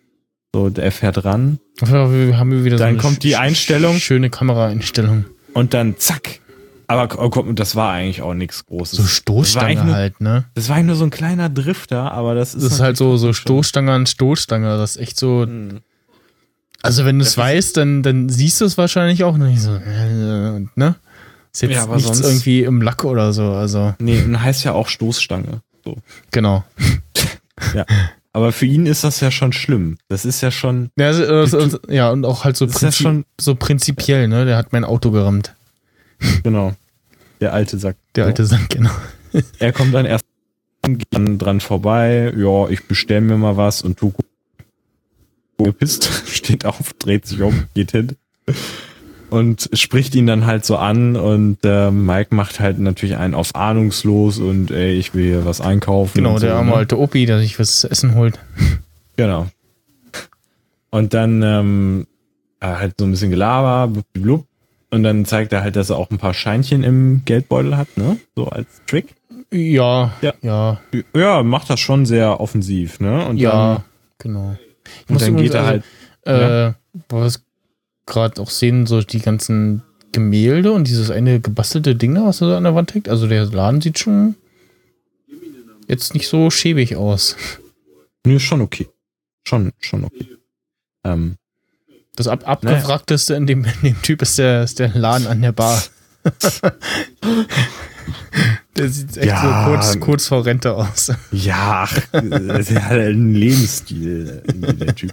[0.55, 3.99] So, der fährt ran Ja, wir haben wir wieder Dann so kommt die Einstellung.
[3.99, 5.25] Schöne Kameraeinstellung.
[5.55, 6.41] und dann zack.
[6.91, 8.97] Aber oh, das war eigentlich auch nichts Großes.
[8.97, 10.45] So das war, Stoßstange nur, halt, ne?
[10.55, 13.16] das war eigentlich nur so ein kleiner Drifter, aber das ist, Das ist halt so,
[13.18, 14.66] so Stoßstange an Stoßstange.
[14.78, 15.43] Das ist echt so.
[15.43, 15.80] Hm.
[16.82, 19.72] Also, wenn du es Das weißt, dann, dann siehst du es wahrscheinlich auch nicht so.
[19.72, 20.95] Ne?
[21.53, 23.51] Ist jetzt Ja, aber nichts sonst- irgendwie im Lack oder so.
[23.53, 25.61] Also, Nee, und heißt ja auch Stoßstange.
[25.84, 25.97] So.
[26.30, 26.64] genau.
[27.74, 27.84] Ja.
[28.32, 29.99] Aber für ihn ist das ja schon schlimm.
[30.09, 30.91] Das ist ja schon.
[30.97, 31.24] Ja, also,
[31.59, 34.45] also, ja und auch halt so, Das ist ja prinzip, schon- so prinzipiell, ne?
[34.45, 35.57] Der hat mein Auto gerammt.
[36.43, 36.75] Genau.
[37.41, 37.97] Der alte Sack.
[38.14, 38.29] Der So.
[38.29, 38.91] alte Sack, genau.
[39.59, 40.25] Er kommt dann erst
[41.11, 42.33] dran, dran vorbei.
[42.37, 44.23] Ja, ich bestell mir mal was und Tuko
[45.59, 48.16] gepisst, steht auf, dreht sich um, geht hin.
[49.29, 53.55] und spricht ihn dann halt so an und äh, Mike macht halt natürlich einen auf
[53.55, 56.14] ahnungslos und ey, ich will hier was einkaufen.
[56.19, 56.77] Genau, der so, arme ne?
[56.77, 58.39] alte Opi, der sich was zu essen holt.
[59.16, 59.49] Genau.
[60.91, 62.07] Und dann ähm,
[62.61, 64.47] äh, halt so ein bisschen Gelaber, blub, blub.
[64.91, 68.18] Und dann zeigt er halt, dass er auch ein paar Scheinchen im Geldbeutel hat, ne?
[68.34, 69.14] So als Trick.
[69.51, 70.34] Ja, Ja.
[70.43, 70.80] ja,
[71.14, 73.26] Ja, macht das schon sehr offensiv, ne?
[73.26, 73.84] Und ja,
[74.18, 74.57] genau.
[74.84, 75.84] Ich dann, und dann geht er halt.
[76.22, 76.72] Äh,
[77.09, 77.43] wo wir es
[78.07, 79.82] gerade auch sehen, so die ganzen
[80.12, 83.09] Gemälde und dieses eine gebastelte Ding da, was er so an der Wand hängt.
[83.09, 84.34] Also der Laden sieht schon
[85.86, 87.36] jetzt nicht so schäbig aus.
[88.26, 88.89] Nö, ist schon okay.
[89.47, 90.28] Schon, schon okay.
[91.05, 91.36] Ähm,
[92.19, 95.53] Das ab abgewrackteste in, dem, in dem Typ ist der, ist der Laden an der
[95.53, 95.81] Bar.
[98.77, 99.64] der sieht echt Ja.
[99.64, 101.12] so kurz, kurz vor Rente aus.
[101.31, 105.12] ja, ach, das ist halt ein Lebensstil, der Typ.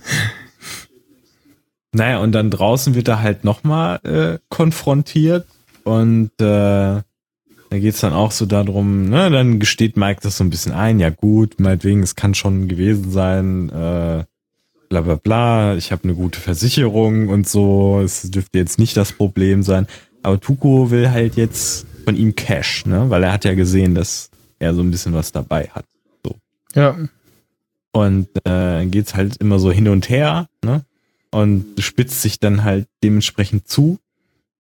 [1.92, 5.46] Naja, und dann draußen wird er halt nochmal äh, konfrontiert
[5.84, 7.04] und äh, da
[7.70, 11.10] geht's dann auch so darum, ne, dann gesteht Mike das so ein bisschen ein, ja
[11.12, 14.26] gut, meinetwegen, es kann schon gewesen sein, äh,
[14.90, 19.12] bla bla bla, ich habe eine gute Versicherung und so, es dürfte jetzt nicht das
[19.14, 19.88] Problem sein.
[20.24, 23.10] Aber Tuko will halt jetzt von ihm Cash, ne?
[23.10, 24.30] Weil er hat ja gesehen, dass
[24.60, 25.86] er so ein bisschen was dabei hat.
[26.74, 26.98] Ja,
[27.94, 30.84] Und äh, geht's halt immer so hin und her, ne?
[31.32, 34.00] Und spitzt sich dann halt dementsprechend zu.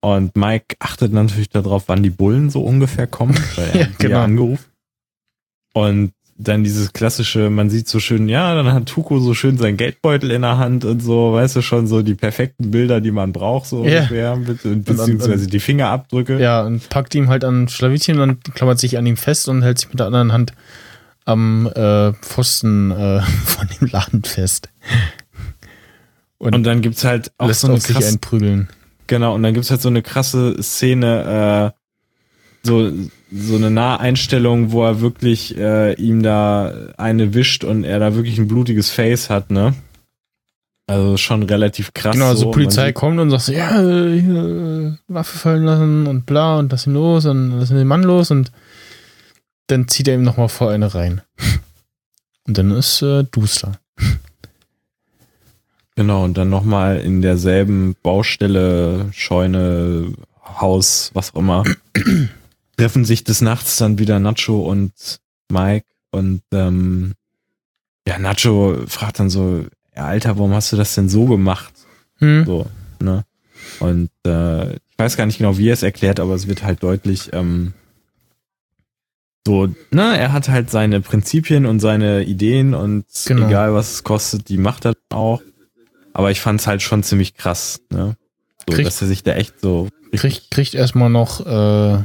[0.02, 4.20] Und Mike achtet natürlich darauf, wann die Bullen so ungefähr kommen, weil er Ja, genau.
[4.22, 4.66] angerufen.
[5.74, 9.78] Und dann dieses klassische, man sieht so schön, ja, dann hat Tuko so schön sein
[9.78, 13.32] Geldbeutel in der Hand und so, weißt du schon, so die perfekten Bilder, die man
[13.32, 14.02] braucht, so Ja.
[14.02, 16.38] ungefähr, be- und- beziehungsweise die Fingerabdrücke.
[16.42, 19.80] ja, und packt ihm halt an Schlawittchen und klammert sich an ihm fest und hält
[19.80, 20.52] sich mit der anderen Hand
[21.24, 24.70] am äh, Pfosten äh, von dem Laden fest.
[26.38, 28.68] Und dann gibt's halt auch lässt so eine krasse, einprügeln.
[29.08, 31.80] genau, und dann gibt's halt so eine krasse Szene, äh,
[32.66, 32.92] so,
[33.32, 38.38] so eine Naheinstellung, wo er wirklich äh, ihm da eine wischt und er da wirklich
[38.38, 39.74] ein blutiges Face hat, ne?
[40.88, 42.14] Also schon relativ krass.
[42.14, 42.52] Genau, also so.
[42.52, 46.86] Polizei sieht- kommt und sagt so, ja, hier, Waffe fallen lassen und bla und lass
[46.86, 48.52] ihn los und lass den Mann los und
[49.68, 51.22] dann zieht er ihm nochmal vor eine rein.
[52.48, 53.80] Und dann ist äh, Duster.
[55.96, 60.14] Genau, und dann nochmal in derselben Baustelle, Scheune,
[60.44, 61.64] Haus, was auch immer,
[62.78, 64.92] treffen sich des Nachts dann wieder Nacho und
[65.50, 67.14] Mike und ähm,
[68.08, 69.66] ja, Nacho fragt dann so,
[69.96, 71.74] ja, Alter, warum hast du das denn so gemacht?
[72.20, 72.46] Hm?
[72.46, 72.68] So,
[73.02, 73.26] ne?
[73.80, 76.84] Und äh, ich weiß gar nicht genau, wie er es erklärt, aber es wird halt
[76.84, 77.74] deutlich, ähm,
[79.48, 83.48] so, ne, er hat halt seine Prinzipien und seine Ideen und Genau.
[83.48, 85.42] egal was es kostet, die macht er auch.
[86.14, 88.16] Aber ich fand es halt schon ziemlich krass, ne?
[88.68, 89.90] So, Kriegt- dass er sich da echt so.
[90.14, 92.04] Kriegt, kriegt erstmal noch äh,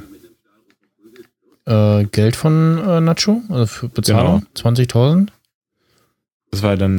[1.70, 5.28] äh, Geld von äh, Nacho, also für Bezahlung, 20.000.
[6.50, 6.98] Das war dann.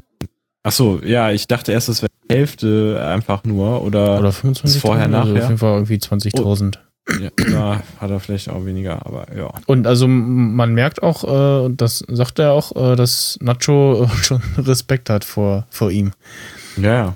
[0.64, 4.64] Ach so, ja, ich dachte erst, das wäre die Hälfte einfach nur oder, Oder 25.000.
[4.66, 5.44] ist vorher, also nachher?
[5.44, 6.78] auf jeden Fall irgendwie 20.000.
[7.20, 9.52] ja, da hat er vielleicht auch weniger, aber ja.
[9.66, 14.42] Und also man merkt auch, äh, das sagt er auch, äh, dass Nacho äh, schon
[14.58, 16.12] Respekt hat vor, vor ihm.
[16.78, 17.16] Ja, ja.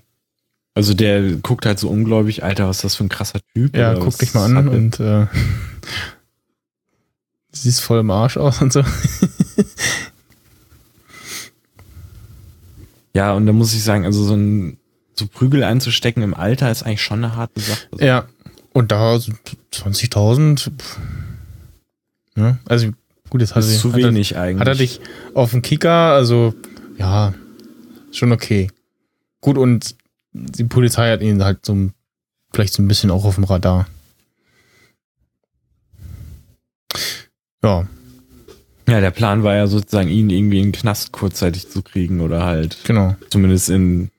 [0.74, 3.78] Also der guckt halt so ungläubig, Alter, was ist das für ein krasser Typ?
[3.78, 5.28] Ja, guck dich mal an und äh,
[7.62, 8.84] siehst voll im Arsch aus und so.
[13.14, 14.78] Ja, und da muss ich sagen, also so ein
[15.14, 17.88] so Prügel einzustecken im Alter ist eigentlich schon eine harte Sache.
[17.99, 18.28] Ja.
[18.74, 19.32] Und da so
[19.72, 20.72] 20.000.
[20.78, 20.99] pff.
[22.36, 22.60] Ne?
[22.66, 22.89] Also
[23.30, 24.60] gut, jetzt hat, das er- ist zu hat, er, wenig eigentlich.
[24.60, 24.99] hat er dich
[25.34, 26.53] auf dem Kicker, also
[26.97, 27.34] ja,
[28.12, 28.70] schon okay.
[29.39, 29.95] Gut, und
[30.34, 31.91] die Polizei hat ihn halt so
[32.51, 33.88] vielleicht so ein bisschen auch auf dem Radar.
[37.66, 37.88] Ja,
[38.88, 42.45] Ja, der Plan war ja sozusagen, ihn irgendwie in den Knast kurzzeitig zu kriegen oder
[42.45, 43.16] halt genau.
[43.30, 44.11] zumindest in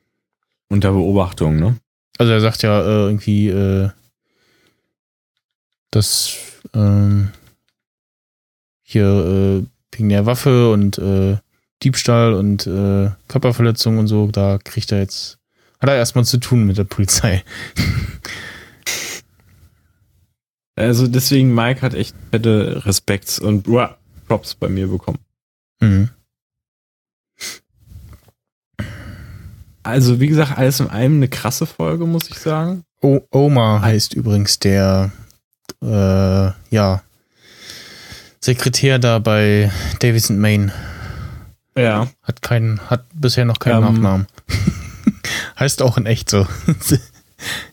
[0.68, 1.76] unter Beobachtung, ne?
[2.18, 3.90] Also er sagt ja äh, irgendwie, äh,
[5.92, 6.36] dass
[6.74, 7.30] ähm,
[8.82, 9.66] hier äh,
[9.96, 11.36] wegen der Waffe und äh,
[11.84, 15.38] Diebstahl und äh, Körperverletzung und so, da kriegt er jetzt,
[15.78, 17.44] hat er erstmal zu tun mit der Polizei.
[20.76, 23.96] Also deswegen, Mike hat echt fette Respekts und uah,
[24.28, 25.18] Props bei mir bekommen.
[25.80, 26.10] Mhm.
[29.82, 32.84] Also wie gesagt, alles in allem eine krasse Folge, muss ich sagen.
[33.00, 35.12] O Omar heißt übrigens der,
[35.82, 37.02] äh, ja,
[38.46, 40.70] Sekretär da bei Davis Main.
[41.76, 42.06] Ja.
[42.22, 43.94] Hat keinen, hat bisher noch keinen Ähm.
[43.94, 44.26] Nachnamen.
[45.58, 46.46] heißt auch in echt so.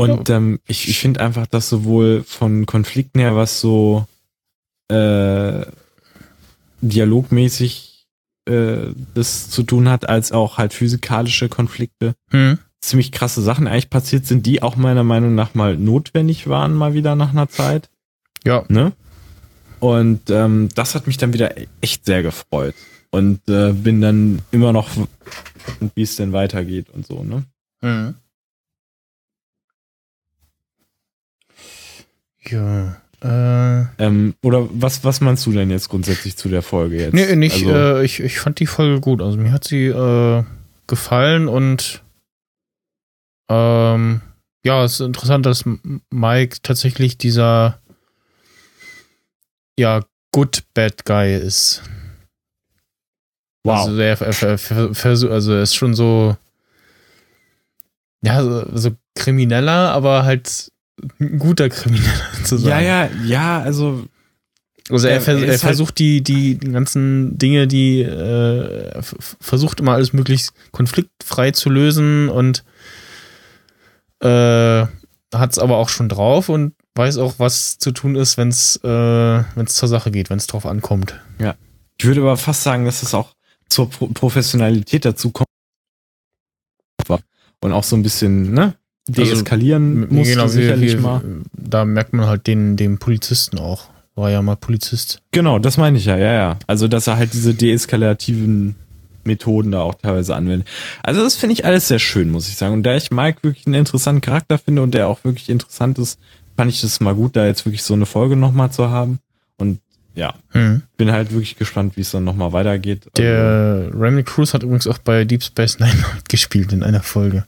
[0.00, 4.06] Und ähm, ich, ich finde einfach, dass sowohl von Konflikten her, was so
[4.88, 5.66] äh,
[6.80, 8.06] dialogmäßig
[8.48, 12.58] äh, das zu tun hat, als auch halt physikalische Konflikte, Hm.
[12.80, 16.94] ziemlich krasse Sachen eigentlich passiert sind, die auch meiner Meinung nach mal notwendig waren, mal
[16.94, 17.90] wieder nach einer Zeit.
[18.42, 18.64] Ja.
[18.68, 18.92] Ne?
[19.80, 22.74] Und ähm, das hat mich dann wieder echt sehr gefreut.
[23.10, 24.88] Und äh, bin dann immer noch,
[25.94, 27.44] wie es denn weitergeht und so, ne?
[27.82, 28.14] Hm.
[32.48, 32.96] Ja.
[33.22, 37.12] Äh, Ähm, oder was, was meinst du denn jetzt grundsätzlich zu der Folge jetzt?
[37.14, 39.20] nee, nicht, Also, äh, ich, ich fand die Folge gut.
[39.20, 40.42] Also mir hat sie äh,
[40.86, 42.02] gefallen und
[43.50, 44.22] ähm,
[44.64, 45.64] ja, es ist interessant, dass
[46.10, 47.80] Mike tatsächlich dieser
[49.78, 51.82] ja, good bad guy ist.
[53.64, 53.86] wow.
[53.86, 54.58] Also er, er, er, er,
[54.94, 56.36] versuch- also er ist schon so
[58.22, 60.70] ja, so, so krimineller, aber halt
[61.18, 62.84] ein guter Krimineller zu ja, sein.
[62.84, 64.04] ja, ja, also
[64.90, 69.02] Also er, Er- er halt- versucht die, die, die ganzen Dinge, die äh, er
[69.40, 72.64] versucht immer alles möglichst konfliktfrei zu lösen und
[74.20, 74.86] äh,
[75.32, 78.76] hat es aber auch schon drauf und weiß auch, was zu tun ist, wenn es
[78.82, 78.88] äh,
[79.54, 81.14] wenn's zur Sache geht, wenn es drauf ankommt.
[81.98, 83.34] ich würde aber fast sagen, dass es auch
[83.68, 85.46] zur Pro Professionalität dazu kommt.
[87.62, 88.74] Und auch so ein bisschen, ne?
[89.12, 91.22] Deeskalieren Also, musste genau, sicherlich wie- mal.
[91.52, 93.88] Da merkt man halt den, den Polizisten auch.
[94.16, 95.20] War ja mal Polizist.
[95.30, 96.58] Genau, das meine ich ja, ja, ja.
[96.66, 98.74] Also, dass er halt diese deeskalativen
[99.24, 100.66] Methoden da auch teilweise anwendet.
[101.02, 102.74] Also, das finde ich alles sehr schön, muss ich sagen.
[102.74, 106.18] Und da ich Mike wirklich einen interessanten Charakter finde und der auch wirklich interessant ist,
[106.56, 109.18] fand ich das mal gut, da jetzt wirklich so eine Folge nochmal zu haben.
[109.58, 109.78] Und
[110.14, 110.82] ja, Hm.
[110.96, 113.02] bin halt wirklich gespannt, wie es dann nochmal weitergeht.
[113.06, 115.92] Also, Der Remy Cruz hat übrigens auch bei Deep Space Nine
[116.28, 117.44] gespielt in einer Folge.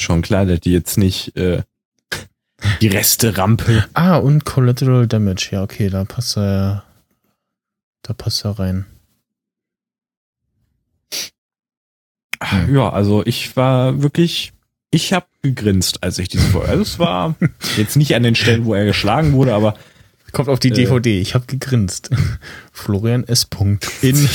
[0.00, 1.62] Schon klar, dass die jetzt nicht äh,
[2.80, 3.84] die Reste-Rampe.
[3.94, 5.50] Ah, und Collateral Damage.
[5.52, 6.84] Ja, okay, da passt er.
[8.02, 8.86] Da passt er rein.
[12.72, 14.52] Ja, also ich war wirklich,
[14.90, 16.68] ich habe gegrinst, als ich diese Folge.
[16.68, 17.34] Also es war
[17.76, 19.74] jetzt nicht an den Stellen, wo er geschlagen wurde, aber
[20.32, 20.72] Kommt auf die Äh.
[20.74, 21.20] DVD.
[21.20, 22.10] Ich habe gegrinst.
[22.72, 23.44] Florian S.
[23.46, 24.16] Punkt in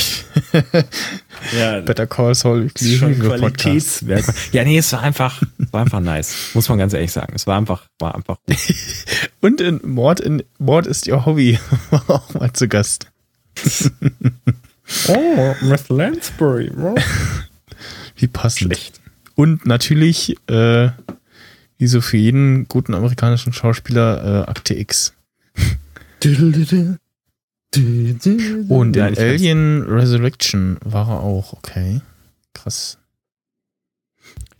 [1.58, 2.70] ja, Better Call Saul.
[2.74, 4.24] Ist schon Qualitätswerk.
[4.52, 6.34] Ja, nee, es war einfach, war einfach nice.
[6.54, 7.32] Muss man ganz ehrlich sagen.
[7.34, 8.56] Es war einfach, war einfach gut.
[9.40, 11.58] Und in Mord in Mord ist ihr Hobby.
[11.90, 13.06] War auch mal zu Gast.
[15.08, 16.70] Oh, Miss Lansbury.
[16.78, 16.94] Oh.
[18.16, 18.74] Wie passend.
[18.74, 19.00] Schlecht.
[19.34, 20.90] Und natürlich, äh,
[21.78, 25.14] wie so für jeden guten amerikanischen Schauspieler, äh, Akte X.
[28.68, 29.02] Und in.
[29.02, 32.00] Alien Resurrection war er auch, okay.
[32.52, 32.98] Krass.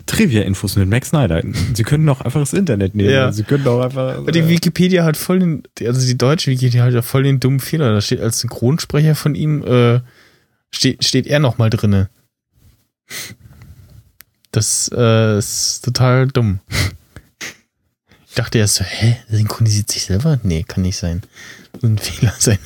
[0.06, 1.42] Trivia-Infos mit Max Snyder.
[1.72, 3.10] Sie können doch einfach das Internet nehmen.
[3.10, 3.32] Ja.
[3.32, 4.18] Sie können doch einfach.
[4.18, 7.60] Aber die Wikipedia hat voll den, also die deutsche Wikipedia hat ja voll den dummen
[7.60, 7.92] Fehler.
[7.92, 10.00] Da steht als Synchronsprecher von ihm, äh,
[10.70, 12.10] steht, steht er nochmal drinne.
[14.50, 16.60] Das äh, ist total dumm.
[18.34, 20.40] Ich dachte erst so, hä, synchronisiert sich selber?
[20.42, 21.22] Nee, kann nicht sein.
[21.80, 22.58] So ein Fehler sein.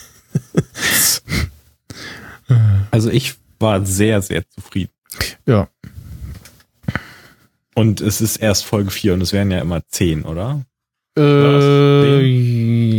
[2.90, 4.92] also ich war sehr, sehr zufrieden.
[5.44, 5.68] Ja,
[7.74, 10.64] Und es ist erst Folge 4 und es wären ja immer 10, oder?
[11.18, 12.22] äh,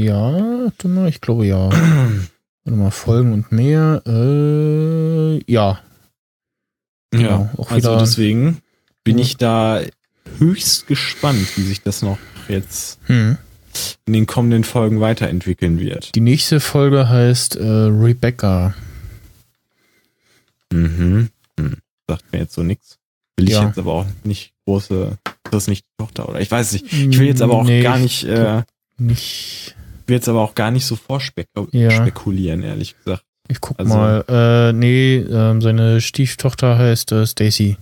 [0.06, 0.68] ja,
[1.08, 1.70] ich glaube ja.
[2.66, 5.80] Warte mal, Folgen und mehr, äh, ja.
[7.10, 8.62] Genau, auch also wieder- deswegen
[9.04, 9.24] bin Ja.
[9.24, 9.82] ich da
[10.38, 12.20] höchst gespannt, wie sich das noch
[12.50, 13.38] jetzt Hm.
[14.06, 16.14] in den kommenden Folgen weiterentwickeln wird.
[16.16, 18.74] Die nächste Folge heißt äh, Rebecca.
[20.72, 21.30] Mhm.
[21.60, 21.78] Hm.
[22.08, 22.98] Sagt mir jetzt so nix.
[23.38, 23.68] Will ich Ja.
[23.68, 26.92] jetzt aber auch nicht große, ist das nicht die Tochter oder ich weiß nicht.
[26.92, 28.64] Ich will jetzt aber auch Nee, gar ich nicht, äh,
[28.98, 29.76] Nicht.
[30.08, 31.98] will jetzt aber auch gar nicht so vorspekulieren, Ja.
[31.98, 33.24] spekulieren, ehrlich gesagt.
[33.48, 34.26] Ich guck Also- mal.
[34.28, 37.78] Äh, nee, ähm, seine Stieftochter heißt äh, Stacy.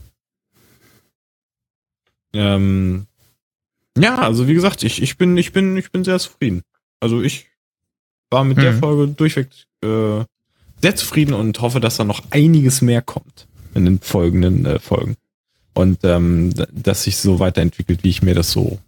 [2.34, 3.08] Ähm,
[4.00, 6.64] ja, also wie gesagt, ich, ich bin, ich bin, ich bin sehr zufrieden.
[7.00, 7.48] Also ich
[8.30, 8.80] war mit der Mhm.
[8.80, 9.50] Folge durchweg
[9.84, 10.24] äh,
[10.82, 15.16] sehr zufrieden und hoffe, dass da noch einiges mehr kommt in den folgenden äh, Folgen.
[15.74, 18.80] Und ähm, dass sich so weiterentwickelt, wie ich mir das so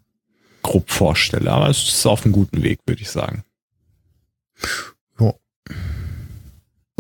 [0.64, 1.52] grob vorstelle.
[1.52, 3.44] Aber es ist auf einem guten Weg, würde ich sagen.
[5.20, 5.34] Ja.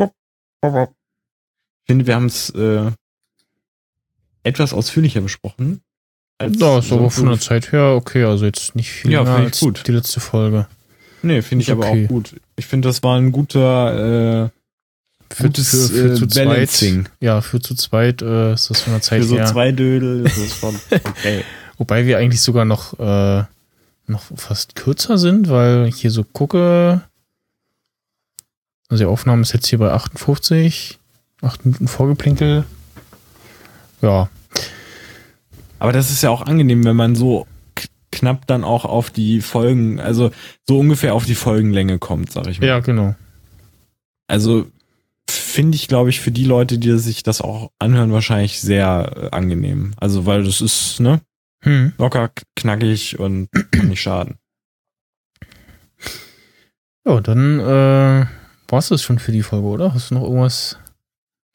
[0.04, 2.92] Ich finde, wir haben es äh,
[4.44, 5.82] etwas ausführlicher besprochen.
[6.40, 9.46] Da ist aber von der Zeit her okay, also jetzt nicht viel Ja, mehr ich
[9.46, 9.84] als gut.
[9.88, 10.68] die letzte Folge.
[11.22, 12.06] Nee, finde ich Ist aber okay.
[12.06, 12.36] auch gut.
[12.56, 14.50] Ich finde, das war ein guter äh,
[15.36, 17.04] Für, Gutes, für, für äh, zu Balancing.
[17.06, 17.14] zweit.
[17.20, 19.46] Ja, für zu zweit äh, ist das von der Zeit für so her.
[19.48, 20.24] zwei Dödel.
[20.24, 21.44] Das ist schon okay.
[21.78, 23.44] Wobei wir eigentlich sogar noch, äh,
[24.08, 27.02] noch fast kürzer sind, weil ich hier so gucke.
[28.88, 30.98] Also die Aufnahme ist jetzt hier bei 58,
[31.42, 32.64] 8 Minuten Vorgeplinkel.
[34.02, 34.30] Ja,
[35.80, 37.48] Aber das ist ja auch angenehm, wenn man so
[38.12, 40.32] knapp dann auch auf die Folgen, also
[40.68, 42.68] so ungefähr auf die Folgenlänge kommt, sag ich mal.
[42.68, 43.16] ja, genau.
[44.28, 44.68] Also
[45.30, 49.36] finde ich, glaube ich, für die Leute, die sich das auch anhören, wahrscheinlich sehr äh,
[49.36, 49.94] angenehm.
[49.98, 51.22] Also weil das ist, ne,
[51.64, 51.94] Hm.
[51.98, 54.36] locker, knackig und kann nicht schaden.
[57.06, 58.26] Ja, dann äh,
[58.68, 59.94] war es das schon für die Folge, oder?
[59.94, 60.78] Hast du noch irgendwas,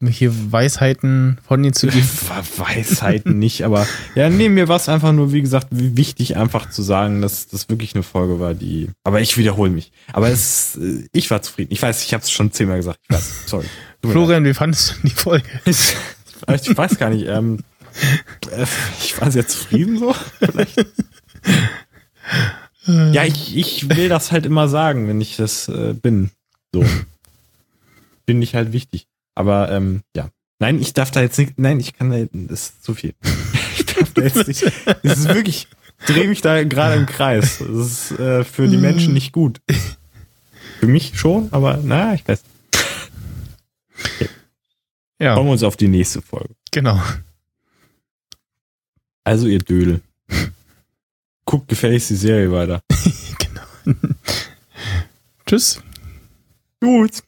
[0.06, 2.08] hier Weisheiten von dir zu geben?
[2.56, 6.82] Weisheiten nicht, aber ja, nee, mir war es einfach nur, wie gesagt, wichtig einfach zu
[6.82, 8.90] sagen, dass das wirklich eine Folge war, die.
[9.04, 9.92] Aber ich wiederhole mich.
[10.12, 11.72] Aber es, äh, ich war zufrieden.
[11.72, 12.98] Ich weiß, ich habe es schon zehnmal gesagt.
[13.08, 13.66] Ich weiß, sorry.
[14.02, 15.46] Florian, wie fandest du die Folge?
[16.46, 17.26] Ich, ich weiß gar nicht.
[17.26, 17.60] Ähm,
[18.50, 18.66] äh,
[19.00, 20.14] ich war sehr zufrieden so.
[20.38, 20.86] Vielleicht.
[22.86, 26.30] Ja, ich, ich will das halt immer sagen, wenn ich das äh, bin.
[26.72, 26.84] So.
[28.26, 29.06] Finde ich halt wichtig.
[29.34, 30.30] Aber ähm, ja.
[30.60, 31.58] Nein, ich darf da jetzt nicht.
[31.58, 32.24] Nein, ich kann da.
[32.32, 33.14] Das ist zu viel.
[33.76, 34.62] Ich darf da jetzt nicht.
[35.02, 35.66] Es ist wirklich.
[36.00, 37.58] Ich drehe mich da gerade im Kreis.
[37.58, 39.60] Das ist äh, für die Menschen nicht gut.
[40.78, 42.42] Für mich schon, aber na, ich weiß.
[45.18, 46.54] Ja, Kommen wir uns auf die nächste Folge.
[46.70, 47.00] genau.
[49.24, 50.00] Also ihr Dödel.
[51.44, 52.80] Guckt gefälligst die Serie weiter.
[53.38, 53.98] genau.
[55.46, 55.80] Tschüss.
[56.80, 57.22] Gut.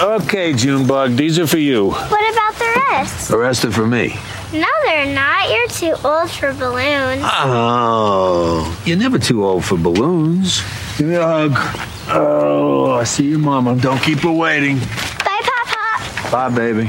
[0.00, 1.90] Okay, Junebug, these are for you.
[1.90, 3.28] What about the rest?
[3.28, 4.16] The rest are for me.
[4.50, 5.50] No, they're not.
[5.50, 7.22] You're too old for balloons.
[7.22, 10.62] Oh, you're never too old for balloons.
[10.96, 11.52] Give me a hug.
[12.08, 13.76] Oh, I see your mama.
[13.76, 14.78] Don't keep her waiting.
[14.78, 16.32] Bye, Pop Pop.
[16.32, 16.88] Bye, baby.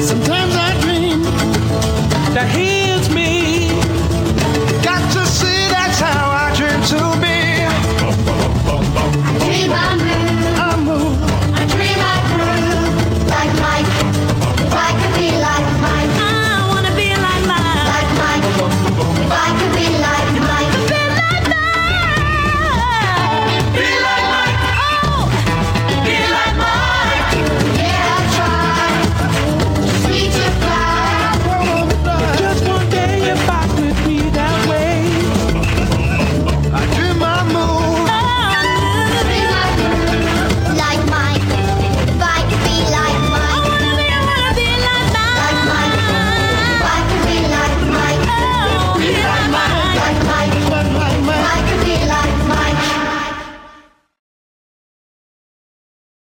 [0.00, 1.22] Sometimes I dream
[2.34, 2.73] that he